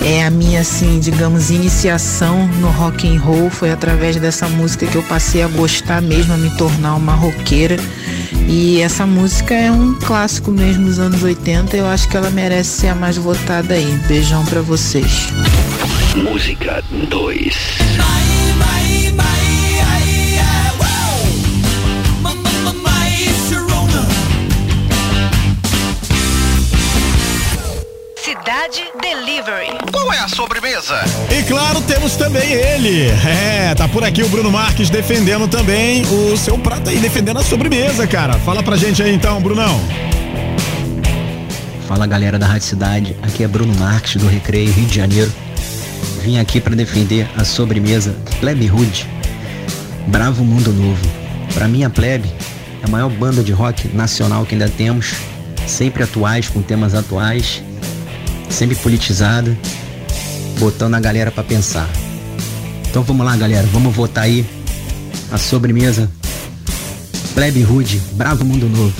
é 0.04 0.26
a 0.26 0.30
minha 0.30 0.62
assim, 0.62 0.98
digamos, 0.98 1.50
iniciação 1.50 2.48
no 2.60 2.70
rock 2.70 3.06
and 3.06 3.20
roll, 3.20 3.48
foi 3.48 3.70
através 3.70 4.16
dessa 4.16 4.48
música 4.48 4.84
que 4.84 4.96
eu 4.96 5.04
passei 5.04 5.44
a 5.44 5.48
gostar 5.48 6.02
mesmo, 6.02 6.34
a 6.34 6.36
me 6.36 6.50
tornar 6.56 6.96
uma 6.96 7.14
roqueira. 7.14 7.76
E 8.48 8.80
essa 8.80 9.06
música 9.06 9.54
é 9.54 9.70
um 9.70 9.94
clássico 9.94 10.50
mesmo 10.50 10.86
dos 10.86 10.98
anos 10.98 11.22
80, 11.22 11.76
eu 11.76 11.86
acho 11.86 12.08
que 12.08 12.16
ela 12.16 12.30
merece 12.30 12.80
ser 12.80 12.88
a 12.88 12.96
mais 12.96 13.16
votada 13.16 13.74
aí. 13.74 13.96
Beijão 14.08 14.44
pra 14.44 14.60
vocês. 14.60 15.28
Música 16.16 16.82
2. 17.10 17.54
Cidade 28.16 28.84
Delivery. 29.00 29.66
Qual 29.92 30.10
é 30.12 30.18
a 30.18 30.28
sobremesa? 30.28 30.94
E 31.30 31.42
claro, 31.42 31.82
temos 31.82 32.16
também 32.16 32.50
ele. 32.50 33.08
É, 33.08 33.74
tá 33.74 33.86
por 33.86 34.02
aqui 34.02 34.22
o 34.22 34.28
Bruno 34.28 34.50
Marques 34.50 34.88
defendendo 34.88 35.46
também 35.46 36.02
o 36.06 36.36
seu 36.38 36.56
prato 36.56 36.88
aí, 36.88 36.96
defendendo 36.98 37.40
a 37.40 37.44
sobremesa, 37.44 38.06
cara. 38.06 38.38
Fala 38.38 38.62
pra 38.62 38.76
gente 38.76 39.02
aí 39.02 39.14
então, 39.14 39.40
Brunão. 39.42 39.78
Fala 41.86 42.06
galera 42.06 42.38
da 42.38 42.46
Rádio 42.46 42.66
Cidade, 42.66 43.16
aqui 43.22 43.44
é 43.44 43.48
Bruno 43.48 43.74
Marques 43.74 44.16
do 44.16 44.26
Recreio 44.26 44.72
Rio 44.72 44.86
de 44.86 44.96
Janeiro. 44.96 45.45
Vim 46.26 46.38
aqui 46.38 46.60
para 46.60 46.74
defender 46.74 47.30
a 47.36 47.44
sobremesa 47.44 48.12
Plebe 48.40 48.68
Hood, 48.68 49.08
Bravo 50.08 50.44
Mundo 50.44 50.72
Novo. 50.72 51.08
Para 51.54 51.68
mim 51.68 51.84
a 51.84 51.88
Plebe 51.88 52.28
é 52.82 52.84
a 52.84 52.88
maior 52.88 53.08
banda 53.10 53.44
de 53.44 53.52
rock 53.52 53.86
nacional 53.94 54.44
que 54.44 54.56
ainda 54.56 54.68
temos, 54.68 55.14
sempre 55.68 56.02
atuais, 56.02 56.48
com 56.48 56.60
temas 56.60 56.96
atuais, 56.96 57.62
sempre 58.50 58.74
politizada, 58.74 59.56
botando 60.58 60.96
a 60.96 61.00
galera 61.00 61.30
para 61.30 61.44
pensar. 61.44 61.88
Então 62.90 63.04
vamos 63.04 63.24
lá 63.24 63.36
galera, 63.36 63.68
vamos 63.68 63.94
votar 63.94 64.24
aí 64.24 64.44
a 65.30 65.38
sobremesa 65.38 66.10
Plebe 67.34 67.62
Hood, 67.64 68.02
Bravo 68.14 68.44
Mundo 68.44 68.68
Novo. 68.68 68.92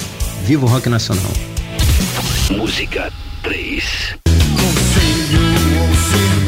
Viva 0.44 0.64
o 0.64 0.68
rock 0.68 0.88
nacional. 0.88 1.32
Música 2.52 3.12
3. 3.42 4.14
Conselho 4.54 5.40
ou 5.80 6.45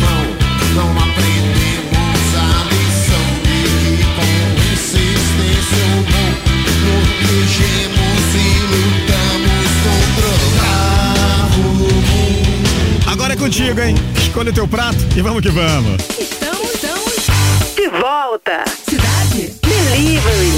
contigo, 13.49 13.81
hein? 13.81 13.95
Escolha 14.15 14.51
o 14.51 14.53
teu 14.53 14.69
prato 14.69 14.99
e 15.17 15.23
vamos 15.23 15.41
que 15.41 15.49
vamos. 15.49 16.03
Estamos, 16.19 16.75
estamos 16.75 17.75
De 17.75 17.89
volta. 17.89 18.65
Cidade 18.87 19.55
Delivery. 19.63 20.58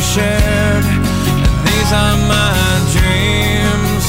I've 0.00 0.06
shared, 0.06 0.84
and 1.44 1.56
these 1.68 1.92
are 1.92 2.16
my 2.24 2.64
dreams 2.96 4.04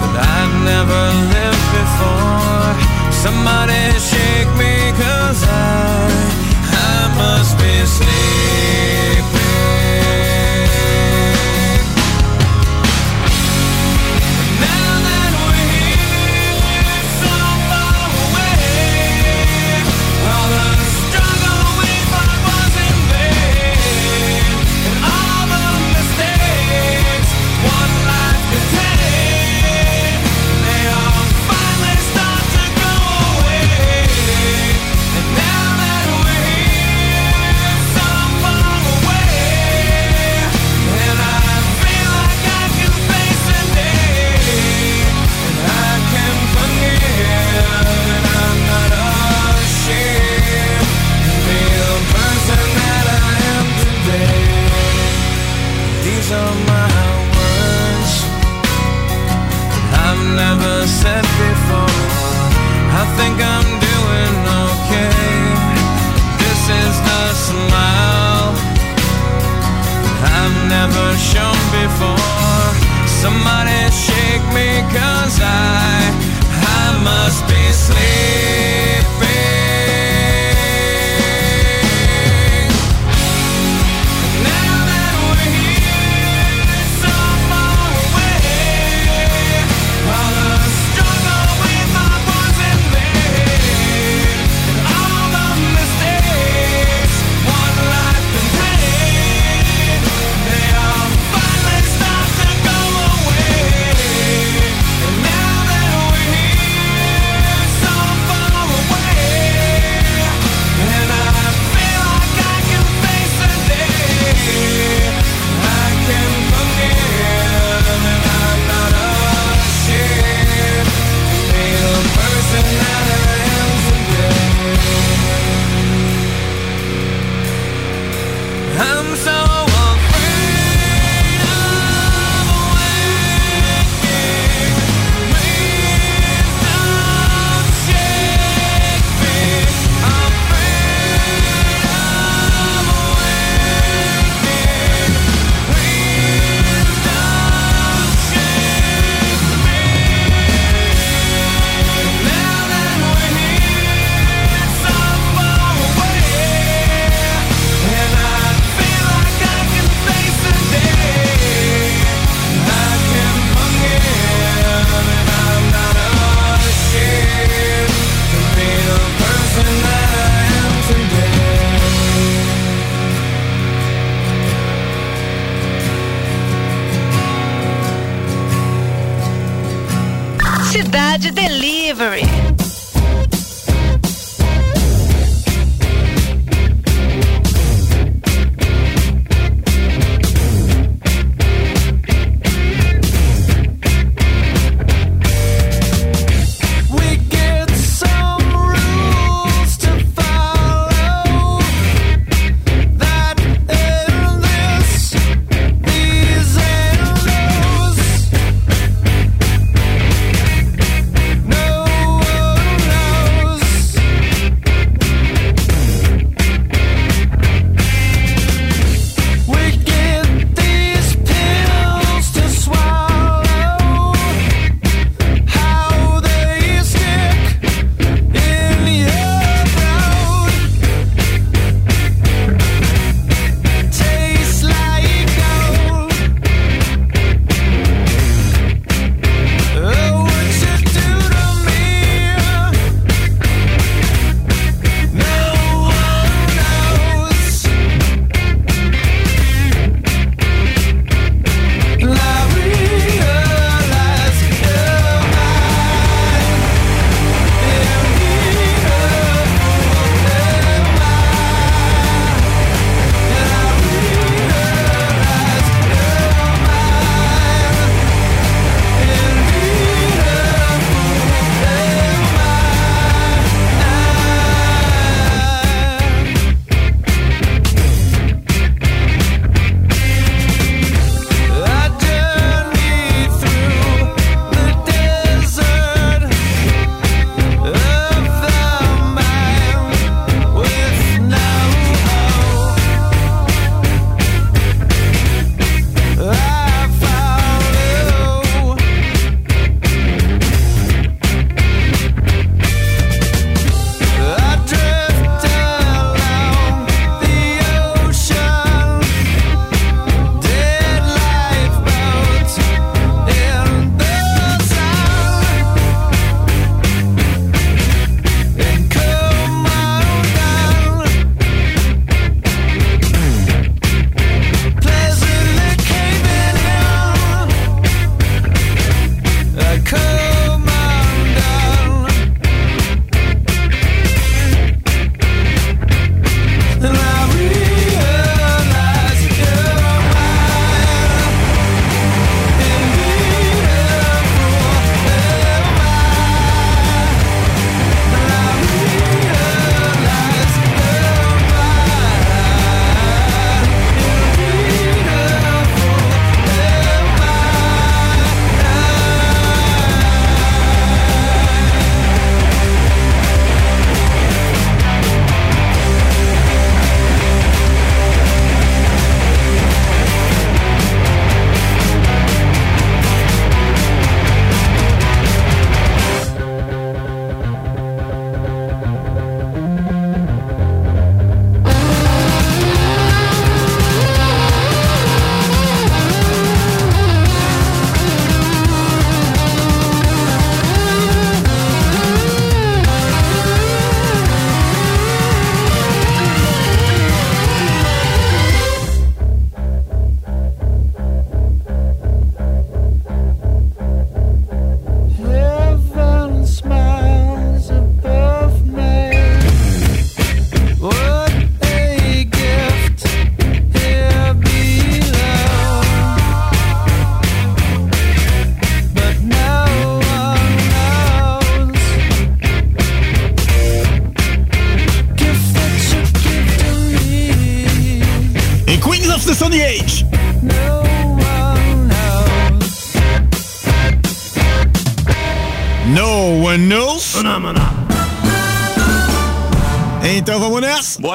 that 0.00 0.14
I'd 0.24 0.52
never 0.64 1.02
lived 1.36 1.66
before. 1.76 2.72
Somebody 3.12 3.92
shake 4.00 4.48
me, 4.56 4.74
cause 4.96 5.44
I, 5.44 6.08
I 6.72 7.12
must 7.18 7.58
be 7.58 7.84
sleeping. 7.84 8.93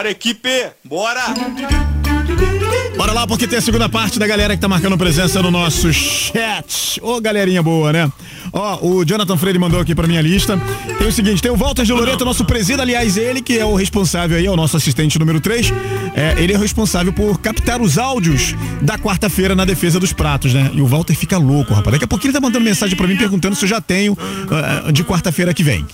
Bora, 0.09 0.11
equipe! 0.11 0.71
Bora! 0.83 1.21
Bora 2.97 3.13
lá, 3.13 3.27
porque 3.27 3.47
tem 3.47 3.59
a 3.59 3.61
segunda 3.61 3.87
parte 3.87 4.17
da 4.17 4.25
galera 4.25 4.55
que 4.55 4.61
tá 4.61 4.67
marcando 4.67 4.97
presença 4.97 5.41
no 5.41 5.51
nosso 5.51 5.93
chat. 5.93 6.99
Ô, 7.01 7.21
galerinha 7.21 7.61
boa, 7.61 7.93
né? 7.93 8.11
Ó, 8.59 8.77
o 8.81 9.05
Jonathan 9.05 9.37
Freire 9.37 9.57
mandou 9.57 9.79
aqui 9.79 9.95
pra 9.95 10.05
minha 10.05 10.21
lista. 10.21 10.61
Tem 10.97 11.07
o 11.07 11.11
seguinte, 11.13 11.41
tem 11.41 11.49
o 11.49 11.55
Walter 11.55 11.85
de 11.85 11.93
Loreto, 11.93 12.25
nosso 12.25 12.43
presídio, 12.43 12.81
aliás, 12.81 13.15
ele 13.15 13.41
que 13.41 13.57
é 13.57 13.63
o 13.63 13.73
responsável 13.73 14.37
aí, 14.37 14.45
é 14.45 14.51
o 14.51 14.55
nosso 14.57 14.75
assistente 14.75 15.17
número 15.17 15.39
3. 15.39 15.71
É, 16.13 16.35
ele 16.37 16.51
é 16.51 16.57
o 16.57 16.59
responsável 16.59 17.13
por 17.13 17.39
captar 17.39 17.81
os 17.81 17.97
áudios 17.97 18.53
da 18.81 18.97
quarta-feira 18.97 19.55
na 19.55 19.63
defesa 19.63 19.97
dos 19.97 20.11
pratos, 20.11 20.53
né? 20.53 20.71
E 20.73 20.81
o 20.81 20.85
Walter 20.85 21.15
fica 21.15 21.37
louco, 21.37 21.73
rapaz. 21.73 21.93
Daqui 21.93 22.03
a 22.03 22.07
pouco 22.07 22.25
ele 22.25 22.33
tá 22.33 22.41
mandando 22.41 22.65
mensagem 22.65 22.97
pra 22.97 23.07
mim 23.07 23.15
perguntando 23.15 23.55
se 23.55 23.63
eu 23.63 23.69
já 23.69 23.79
tenho 23.79 24.11
uh, 24.11 24.91
de 24.91 25.05
quarta-feira 25.05 25.53
que 25.53 25.63
vem. 25.63 25.85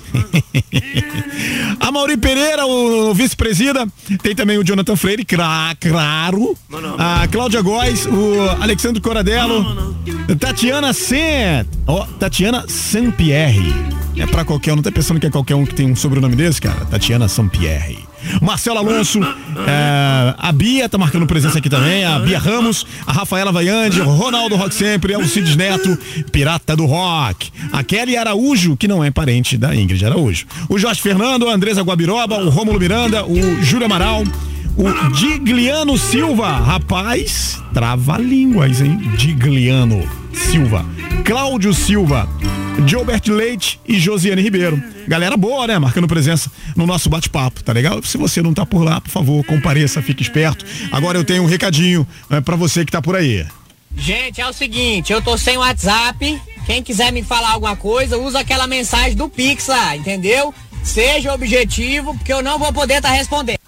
a 1.80 1.91
Mauri 1.91 2.18
Pereira, 2.18 2.66
o, 2.66 3.13
vice-presida. 3.13 3.88
Tem 4.24 4.34
também 4.34 4.57
o 4.57 4.63
Jonathan 4.63 4.95
Freire, 4.95 5.24
claro. 5.24 6.57
A 6.97 7.28
Cláudia 7.28 7.61
Góes, 7.61 8.07
o 8.07 8.39
Alexandre 8.59 8.99
Coradello. 8.99 9.95
Tatiana 10.39 10.93
Sen. 10.93 11.75
Ó, 11.88 12.06
Tatiana 12.20 12.66
Sampierre. 12.68 13.74
É 14.18 14.26
pra 14.26 14.46
qualquer 14.46 14.72
um, 14.72 14.78
não 14.78 14.84
tá 14.84 14.92
pensando 14.92 15.20
que 15.20 15.28
é 15.28 15.30
qualquer 15.30 15.56
um 15.56 15.66
que 15.66 15.76
tem 15.76 15.92
um 15.92 15.96
sobrenome 15.96 16.36
desse, 16.36 16.62
cara? 16.62 16.86
Tatiana 16.86 17.28
Sampierre. 17.28 18.00
Marcelo 18.42 18.80
Alonso, 18.80 19.20
é, 19.22 20.36
a 20.38 20.52
Bia 20.52 20.90
tá 20.90 20.98
marcando 20.98 21.28
presença 21.28 21.60
aqui 21.60 21.70
também, 21.70 22.04
a 22.06 22.18
Bia 22.18 22.40
Ramos, 22.40 22.86
a 23.06 23.12
Rafaela 23.12 23.52
Vaiande, 23.52 24.02
o 24.02 24.06
Ronaldo 24.06 24.56
Rock 24.56 24.74
Sempre, 24.74 25.14
Alcides 25.14 25.56
Neto, 25.56 25.96
Pirata 26.32 26.76
do 26.76 26.86
Rock, 26.86 27.52
a 27.72 27.84
Kelly 27.84 28.18
Araújo, 28.18 28.76
que 28.76 28.88
não 28.88 29.04
é 29.04 29.12
parente 29.12 29.58
da 29.58 29.76
Ingrid 29.76 30.04
Araújo, 30.04 30.48
o 30.68 30.80
Jorge 30.80 31.02
Fernando, 31.02 31.48
a 31.48 31.54
Andresa 31.54 31.84
Guabiroba, 31.84 32.44
o 32.44 32.50
Rômulo 32.50 32.80
Miranda, 32.80 33.24
o 33.26 33.64
Júlio 33.64 33.86
Amaral, 33.86 34.24
o 34.78 35.11
Digliano 35.11 35.97
Silva, 35.97 36.49
rapaz, 36.49 37.61
trava-línguas, 37.74 38.82
hein? 38.82 38.97
Digliano 39.18 40.07
Silva, 40.34 40.86
Cláudio 41.24 41.74
Silva, 41.74 42.28
Gilbert 42.86 43.22
Leite 43.28 43.80
e 43.88 43.97
Josiane 43.97 44.41
Ribeiro. 44.41 44.82
Galera 45.07 45.38
boa, 45.38 45.66
né? 45.68 45.80
Marcando 45.80 46.07
presença 46.07 46.51
no 46.76 46.86
nosso 46.86 47.09
bate-papo, 47.09 47.63
tá 47.63 47.72
legal? 47.72 48.01
Se 48.03 48.18
você 48.18 48.41
não 48.41 48.53
tá 48.53 48.66
por 48.66 48.84
lá, 48.84 48.99
por 48.99 49.09
favor, 49.09 49.45
compareça, 49.45 50.01
fique 50.01 50.22
esperto. 50.22 50.66
Agora 50.91 51.18
eu 51.18 51.24
tenho 51.24 51.43
um 51.43 51.47
recadinho 51.47 52.05
é, 52.30 52.41
para 52.41 52.55
você 52.55 52.84
que 52.84 52.91
tá 52.91 53.01
por 53.01 53.16
aí. 53.16 53.45
Gente, 53.95 54.41
é 54.41 54.47
o 54.47 54.53
seguinte, 54.53 55.13
eu 55.13 55.22
tô 55.22 55.38
sem 55.38 55.57
WhatsApp. 55.57 56.41
Quem 56.66 56.84
quiser 56.84 57.11
me 57.11 57.24
falar 57.24 57.51
alguma 57.51 57.76
coisa, 57.76 58.18
usa 58.18 58.39
aquela 58.39 58.68
mensagem 58.68 59.16
do 59.16 59.30
Pix 59.30 59.68
lá, 59.68 59.95
entendeu? 59.95 60.53
Seja 60.84 61.34
objetivo, 61.34 62.13
porque 62.16 62.34
eu 62.34 62.43
não 62.43 62.59
vou 62.59 62.74
poder 62.74 62.95
estar 62.95 63.11
respondendo. 63.11 63.59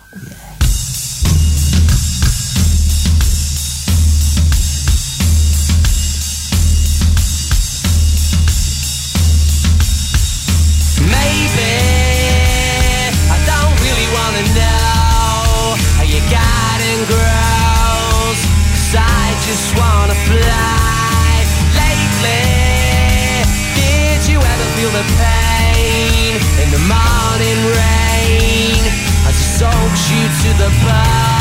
You 30.10 30.28
to 30.28 30.58
the 30.58 30.70
bone? 30.86 31.36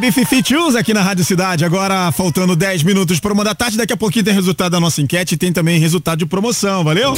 Beef 0.00 0.16
Features 0.26 0.74
aqui 0.76 0.94
na 0.94 1.02
Rádio 1.02 1.24
Cidade. 1.24 1.62
Agora 1.62 2.10
faltando 2.10 2.56
10 2.56 2.82
minutos 2.84 3.20
para 3.20 3.34
uma 3.34 3.44
da 3.44 3.54
tarde. 3.54 3.76
Daqui 3.76 3.92
a 3.92 3.96
pouquinho 3.96 4.24
tem 4.24 4.32
resultado 4.32 4.72
da 4.72 4.80
nossa 4.80 5.02
enquete 5.02 5.34
e 5.34 5.38
tem 5.38 5.52
também 5.52 5.78
resultado 5.78 6.18
de 6.20 6.26
promoção, 6.26 6.82
valeu? 6.82 7.12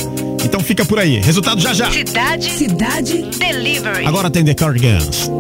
Então 0.44 0.58
fica 0.60 0.84
por 0.84 0.98
aí. 0.98 1.20
Resultado 1.20 1.60
já 1.60 1.72
já. 1.72 1.90
Cidade. 1.92 2.50
Cidade. 2.50 3.22
Delivery. 3.38 4.04
Agora 4.04 4.28
tem 4.28 4.44
The 4.44 4.54
Cardigans. 4.54 5.30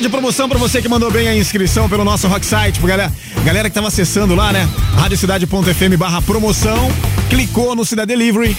De 0.00 0.08
promoção 0.08 0.48
pra 0.48 0.58
você 0.58 0.80
que 0.80 0.88
mandou 0.88 1.10
bem 1.10 1.28
a 1.28 1.36
inscrição 1.36 1.86
pelo 1.86 2.04
nosso 2.04 2.26
Rock 2.26 2.46
Site. 2.46 2.80
Galera, 2.80 3.12
galera 3.44 3.68
que 3.68 3.74
tava 3.74 3.88
acessando 3.88 4.34
lá, 4.34 4.50
né? 4.50 4.66
radiocidade.fm 4.96 5.96
barra 5.98 6.22
promoção. 6.22 6.90
Clicou 7.28 7.76
no 7.76 7.84
Cidade 7.84 8.08
Delivery. 8.08 8.56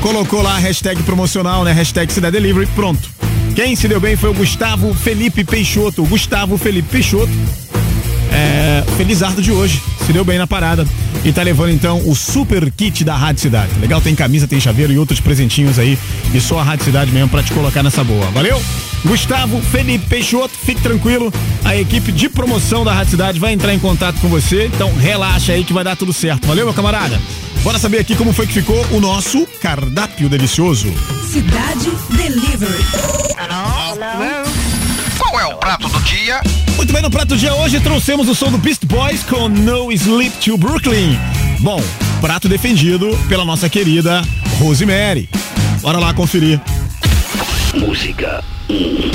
Colocou 0.00 0.40
lá 0.40 0.56
a 0.56 0.58
hashtag 0.58 1.02
promocional, 1.02 1.64
né? 1.64 1.72
Hashtag 1.72 2.10
Cidade 2.10 2.32
Delivery. 2.32 2.66
Pronto. 2.74 3.10
Quem 3.54 3.76
se 3.76 3.86
deu 3.88 4.00
bem 4.00 4.16
foi 4.16 4.30
o 4.30 4.34
Gustavo 4.34 4.94
Felipe 4.94 5.44
Peixoto. 5.44 6.02
Gustavo 6.06 6.56
Felipe 6.56 6.88
Peixoto. 6.88 7.32
É, 8.32 8.82
felizardo 8.96 9.42
de 9.42 9.52
hoje. 9.52 9.82
Se 10.06 10.14
deu 10.14 10.24
bem 10.24 10.38
na 10.38 10.46
parada. 10.46 10.86
E 11.22 11.30
tá 11.30 11.42
levando 11.42 11.72
então 11.72 12.00
o 12.08 12.14
super 12.14 12.70
kit 12.70 13.04
da 13.04 13.14
Rádio 13.14 13.42
Cidade. 13.42 13.78
Legal, 13.80 14.00
tem 14.00 14.14
camisa, 14.14 14.48
tem 14.48 14.58
chaveiro 14.58 14.90
e 14.94 14.98
outros 14.98 15.20
presentinhos 15.20 15.78
aí. 15.78 15.98
E 16.32 16.40
só 16.40 16.58
a 16.58 16.62
Rádio 16.62 16.86
Cidade 16.86 17.12
mesmo 17.12 17.28
pra 17.28 17.42
te 17.42 17.52
colocar 17.52 17.82
nessa 17.82 18.02
boa. 18.02 18.24
Valeu? 18.30 18.58
Gustavo 19.04 19.60
Felipe 19.62 20.06
Peixoto, 20.06 20.54
fique 20.54 20.82
tranquilo. 20.82 21.32
A 21.64 21.76
equipe 21.76 22.12
de 22.12 22.28
promoção 22.28 22.84
da 22.84 22.92
Rádio 22.92 23.12
Cidade 23.12 23.40
vai 23.40 23.52
entrar 23.52 23.74
em 23.74 23.78
contato 23.78 24.20
com 24.20 24.28
você. 24.28 24.66
Então 24.66 24.92
relaxa 24.94 25.52
aí 25.52 25.64
que 25.64 25.72
vai 25.72 25.84
dar 25.84 25.96
tudo 25.96 26.12
certo. 26.12 26.46
Valeu, 26.46 26.66
meu 26.66 26.74
camarada? 26.74 27.20
Bora 27.62 27.78
saber 27.78 27.98
aqui 27.98 28.14
como 28.14 28.32
foi 28.32 28.46
que 28.46 28.54
ficou 28.54 28.86
o 28.90 29.00
nosso 29.00 29.46
cardápio 29.60 30.28
delicioso. 30.28 30.92
Cidade 31.30 31.90
Delivery. 32.10 32.84
Qual 35.18 35.40
é 35.40 35.46
o 35.46 35.56
prato 35.56 35.88
do 35.88 36.00
dia? 36.00 36.40
Muito 36.76 36.92
bem, 36.92 37.02
no 37.02 37.10
prato 37.10 37.28
do 37.28 37.36
dia 37.36 37.54
hoje 37.54 37.78
trouxemos 37.80 38.28
o 38.28 38.34
som 38.34 38.50
do 38.50 38.58
Beast 38.58 38.84
Boys 38.86 39.22
com 39.22 39.48
No 39.48 39.92
Sleep 39.92 40.36
to 40.38 40.56
Brooklyn. 40.56 41.18
Bom, 41.60 41.82
prato 42.20 42.48
defendido 42.48 43.18
pela 43.28 43.44
nossa 43.44 43.68
querida 43.68 44.22
Rosemary. 44.58 45.28
Bora 45.82 45.98
lá 45.98 46.14
conferir. 46.14 46.60
Música 47.74 48.42
1. 48.70 49.10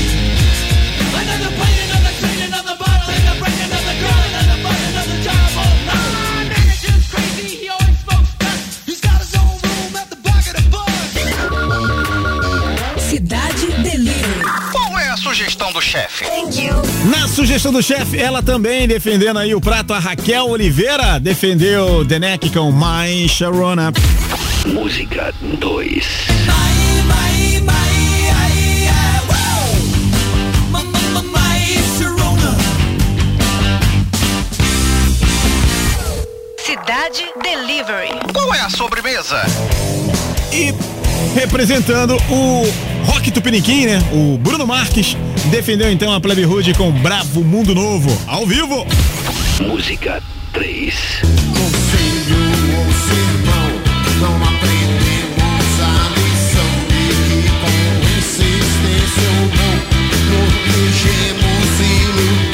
Cidade 12.99 13.68
Delivery. 13.82 14.43
Qual 14.72 14.99
é 14.99 15.06
sugestão 15.18 15.72
do 15.74 15.82
chefe. 15.82 16.26
Na 17.10 17.28
sugestão 17.28 17.72
do 17.72 17.82
chefe, 17.82 18.18
ela 18.18 18.43
também 18.43 18.88
defendendo 18.88 19.38
aí 19.39 19.56
o 19.56 19.62
prato, 19.62 19.93
a 19.93 19.99
Raquel 19.99 20.49
Oliveira 20.49 21.20
defendeu 21.20 22.06
Denek 22.06 22.49
com 22.51 22.72
My 22.72 23.28
Sharona. 23.28 23.91
Música 24.66 25.34
2. 25.60 26.74
Delivery. 37.86 38.09
Qual 38.33 38.53
é 38.53 38.61
a 38.61 38.69
sobremesa? 38.69 39.43
E 40.51 40.73
representando 41.39 42.15
o 42.29 42.63
Rock 43.05 43.29
Tupiniquim, 43.29 43.86
né? 43.86 43.99
O 44.11 44.38
Bruno 44.39 44.65
Marques 44.65 45.15
defendeu 45.51 45.91
então 45.91 46.11
a 46.11 46.19
Plebe 46.19 46.45
Hood 46.45 46.73
com 46.73 46.91
Bravo 46.91 47.43
Mundo 47.43 47.75
Novo, 47.75 48.09
ao 48.27 48.45
vivo. 48.45 48.88
Música 49.61 50.21
3. 50.53 50.95
Não 54.19 54.36
aprendemos 54.36 55.79
a 55.81 56.09
lição 56.17 56.71
de 56.88 57.03
que 57.27 57.49
com 57.59 57.73
insistência 58.17 59.29
ou 59.29 59.45
não 59.45 59.75
protegemos 60.63 61.79
e 61.81 62.44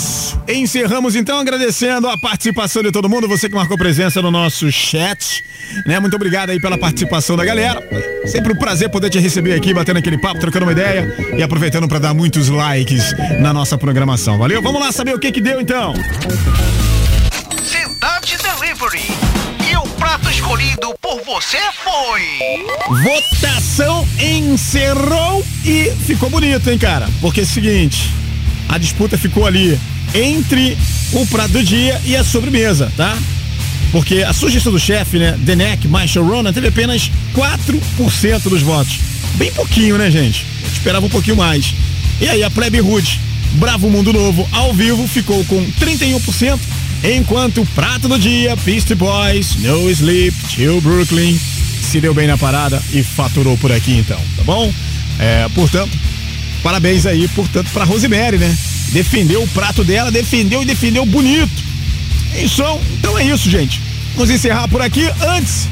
isso. 0.00 0.40
Encerramos 0.48 1.14
então 1.14 1.38
agradecendo 1.38 2.08
a 2.08 2.16
participação 2.18 2.82
de 2.82 2.90
todo 2.90 3.08
mundo, 3.08 3.28
você 3.28 3.48
que 3.48 3.54
marcou 3.54 3.76
presença 3.76 4.20
no 4.22 4.30
nosso 4.30 4.70
chat, 4.72 5.44
né? 5.86 6.00
Muito 6.00 6.16
obrigado 6.16 6.50
aí 6.50 6.60
pela 6.60 6.78
participação 6.78 7.36
da 7.36 7.44
galera. 7.44 7.82
Sempre 8.26 8.52
um 8.52 8.56
prazer 8.56 8.88
poder 8.88 9.10
te 9.10 9.18
receber 9.18 9.54
aqui, 9.54 9.72
batendo 9.74 9.98
aquele 9.98 10.18
papo, 10.18 10.40
trocando 10.40 10.66
uma 10.66 10.72
ideia 10.72 11.14
e 11.36 11.42
aproveitando 11.42 11.86
para 11.86 11.98
dar 11.98 12.14
muitos 12.14 12.48
likes 12.48 13.12
na 13.38 13.52
nossa 13.52 13.76
programação. 13.76 14.38
Valeu? 14.38 14.62
Vamos 14.62 14.80
lá 14.80 14.90
saber 14.90 15.14
o 15.14 15.18
que 15.18 15.30
que 15.30 15.40
deu 15.40 15.60
então. 15.60 15.94
Cidade 17.62 18.36
Delivery. 18.38 19.40
Prato 20.00 20.30
escolhido 20.30 20.94
por 21.00 21.22
você 21.24 21.58
foi. 21.84 22.22
Votação 23.02 24.08
encerrou 24.18 25.44
e 25.62 25.90
ficou 26.06 26.30
bonito, 26.30 26.70
hein, 26.70 26.78
cara? 26.78 27.06
Porque 27.20 27.40
é 27.40 27.42
o 27.42 27.46
seguinte, 27.46 28.10
a 28.70 28.78
disputa 28.78 29.18
ficou 29.18 29.46
ali 29.46 29.78
entre 30.14 30.78
o 31.12 31.26
prato 31.26 31.52
do 31.52 31.62
dia 31.62 32.00
e 32.04 32.16
a 32.16 32.22
sobremesa, 32.22 32.92
tá? 32.96 33.18
Porque 33.90 34.22
a 34.22 34.32
sugestão 34.32 34.72
do 34.72 34.78
chefe, 34.78 35.18
né, 35.18 35.36
Denek 35.38 35.88
mais 35.88 36.10
Sharona, 36.10 36.52
teve 36.52 36.68
apenas 36.68 37.10
4% 37.34 38.42
dos 38.48 38.62
votos. 38.62 39.00
Bem 39.34 39.52
pouquinho, 39.52 39.98
né, 39.98 40.08
gente? 40.08 40.46
Esperava 40.72 41.04
um 41.04 41.08
pouquinho 41.08 41.36
mais. 41.36 41.74
E 42.20 42.28
aí 42.28 42.44
a 42.44 42.50
Plebe 42.50 42.80
Hood, 42.80 43.20
Bravo 43.54 43.90
Mundo 43.90 44.12
Novo, 44.12 44.48
ao 44.52 44.72
vivo, 44.72 45.04
ficou 45.08 45.44
com 45.46 45.66
31%, 45.72 46.60
enquanto 47.02 47.62
o 47.62 47.66
prato 47.66 48.08
do 48.08 48.18
dia, 48.18 48.54
Beastie 48.54 48.94
Boys, 48.94 49.56
No 49.56 49.90
Sleep, 49.90 50.36
Chill 50.48 50.80
Brooklyn, 50.80 51.36
se 51.82 52.00
deu 52.00 52.14
bem 52.14 52.28
na 52.28 52.38
parada 52.38 52.80
e 52.92 53.02
faturou 53.02 53.58
por 53.58 53.72
aqui 53.72 53.94
então, 53.94 54.20
tá 54.36 54.44
bom? 54.44 54.72
É, 55.18 55.48
portanto, 55.54 55.90
parabéns 56.62 57.06
aí, 57.06 57.28
portanto, 57.28 57.70
pra 57.72 57.84
Rosemary, 57.84 58.38
né? 58.38 58.56
Defendeu 58.92 59.42
o 59.42 59.48
prato 59.48 59.84
dela, 59.84 60.10
defendeu 60.10 60.62
e 60.62 60.66
defendeu 60.66 61.04
bonito. 61.06 61.62
Então, 62.34 62.80
então 62.98 63.18
é 63.18 63.24
isso, 63.24 63.48
gente. 63.50 63.80
Vamos 64.14 64.30
encerrar 64.30 64.68
por 64.68 64.82
aqui. 64.82 65.08
Antes, 65.36 65.68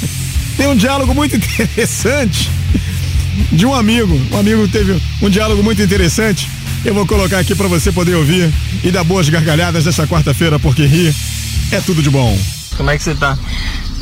tem 0.56 0.66
um 0.66 0.76
diálogo 0.76 1.14
muito 1.14 1.36
interessante 1.36 2.50
de 3.52 3.66
um 3.66 3.74
amigo. 3.74 4.20
Um 4.32 4.38
amigo 4.38 4.68
teve 4.68 5.00
um 5.22 5.30
diálogo 5.30 5.62
muito 5.62 5.82
interessante. 5.82 6.48
Eu 6.84 6.94
vou 6.94 7.06
colocar 7.06 7.38
aqui 7.38 7.54
pra 7.54 7.66
você 7.66 7.90
poder 7.90 8.14
ouvir 8.14 8.52
e 8.84 8.90
dar 8.90 9.04
boas 9.04 9.28
gargalhadas 9.28 9.84
nessa 9.84 10.06
quarta-feira, 10.06 10.58
porque 10.58 10.86
rir 10.86 11.14
é 11.72 11.80
tudo 11.80 12.02
de 12.02 12.10
bom. 12.10 12.38
Como 12.76 12.90
é 12.90 12.96
que 12.96 13.02
você 13.02 13.14
tá? 13.14 13.36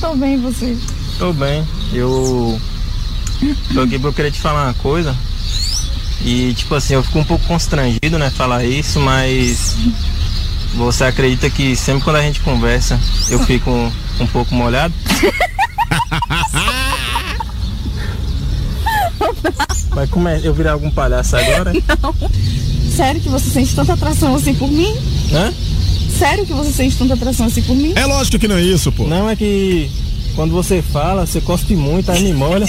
Tô 0.01 0.15
bem, 0.15 0.39
você? 0.39 0.77
Tô 1.19 1.33
bem. 1.33 1.67
Eu 1.93 2.61
tô 3.73 3.81
aqui 3.81 3.99
porque 3.99 4.07
eu 4.07 4.13
queria 4.13 4.31
te 4.31 4.41
falar 4.41 4.65
uma 4.65 4.75
coisa. 4.75 5.17
E 6.25 6.55
tipo 6.55 6.75
assim, 6.75 6.95
eu 6.95 7.03
fico 7.03 7.19
um 7.19 7.25
pouco 7.25 7.45
constrangido, 7.47 8.19
né, 8.19 8.31
falar 8.31 8.65
isso, 8.65 8.99
mas 9.01 9.77
você 10.75 11.05
acredita 11.05 11.49
que 11.49 11.77
sempre 11.77 12.03
quando 12.05 12.17
a 12.17 12.23
gente 12.23 12.41
conversa, 12.41 12.99
eu 13.31 13.39
fico 13.41 13.71
um, 13.71 13.93
um 14.21 14.27
pouco 14.27 14.55
molhado? 14.55 14.95
Vai 19.91 20.07
comer, 20.09 20.45
eu 20.45 20.53
virar 20.53 20.73
algum 20.73 20.91
palhaço 20.91 21.37
agora? 21.37 21.73
Não. 21.73 22.15
Sério 22.95 23.21
que 23.21 23.29
você 23.29 23.49
sente 23.49 23.75
tanta 23.75 23.95
atração 23.95 24.35
assim 24.35 24.55
por 24.55 24.71
mim? 24.71 24.95
Hã? 25.33 25.53
Sério 26.19 26.45
que 26.45 26.53
você 26.53 26.71
sente 26.71 26.97
tanta 26.97 27.15
atração 27.15 27.47
assim 27.47 27.63
por 27.63 27.75
mim? 27.75 27.93
É 27.97 28.05
lógico 28.05 28.39
que 28.39 28.47
não 28.47 28.57
é 28.57 28.63
isso, 28.63 28.93
pô. 28.93 29.05
Não, 29.07 29.29
é 29.29 29.35
que 29.35 29.91
quando 30.35 30.53
você 30.53 30.83
fala, 30.83 31.27
você 31.27 31.41
cospe 31.41 31.75
muito, 31.75 32.11
aí 32.13 32.23
me 32.23 32.35
molha. 32.35 32.67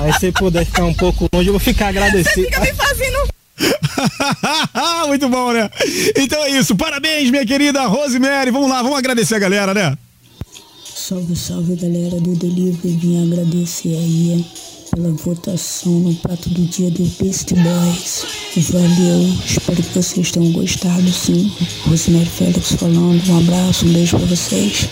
Aí 0.00 0.12
se 0.18 0.32
puder 0.32 0.64
ficar 0.64 0.84
um 0.84 0.94
pouco 0.94 1.28
longe, 1.32 1.48
eu 1.48 1.52
vou 1.52 1.60
ficar 1.60 1.88
agradecido. 1.88 2.46
Fica 2.46 2.60
me 2.60 2.72
fazendo 2.74 3.32
Muito 5.06 5.28
bom, 5.28 5.52
né? 5.52 5.70
Então 6.16 6.42
é 6.44 6.50
isso. 6.50 6.74
Parabéns, 6.74 7.30
minha 7.30 7.46
querida 7.46 7.86
Rosemary. 7.86 8.50
Vamos 8.50 8.68
lá, 8.68 8.82
vamos 8.82 8.98
agradecer 8.98 9.36
a 9.36 9.38
galera, 9.38 9.74
né? 9.74 9.96
Salve, 10.94 11.34
salve 11.34 11.74
galera 11.76 12.20
do 12.20 12.34
Delivery, 12.36 12.96
vim 12.96 13.26
agradecer 13.26 13.88
aí 13.88 14.44
pela 14.94 15.10
votação 15.10 15.92
no 15.92 16.14
prato 16.16 16.48
do 16.50 16.62
dia 16.66 16.90
do 16.90 17.04
Beast 17.18 17.52
Boys. 17.52 18.26
Valeu, 18.70 19.34
espero 19.44 19.82
que 19.82 19.94
vocês 19.94 20.30
tenham 20.30 20.52
gostado 20.52 21.10
sim. 21.10 21.50
Rosemary 21.86 22.26
Félix 22.26 22.72
falando, 22.72 23.30
um 23.30 23.38
abraço, 23.38 23.86
um 23.86 23.92
beijo 23.92 24.18
pra 24.18 24.26
vocês. 24.26 24.88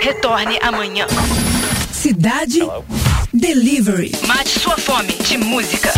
Retorne 0.00 0.58
amanhã. 0.62 1.06
Cidade 1.92 2.60
Delivery. 3.32 4.12
Mate 4.26 4.58
sua 4.58 4.76
fome 4.76 5.12
de 5.12 5.38
música. 5.38 5.92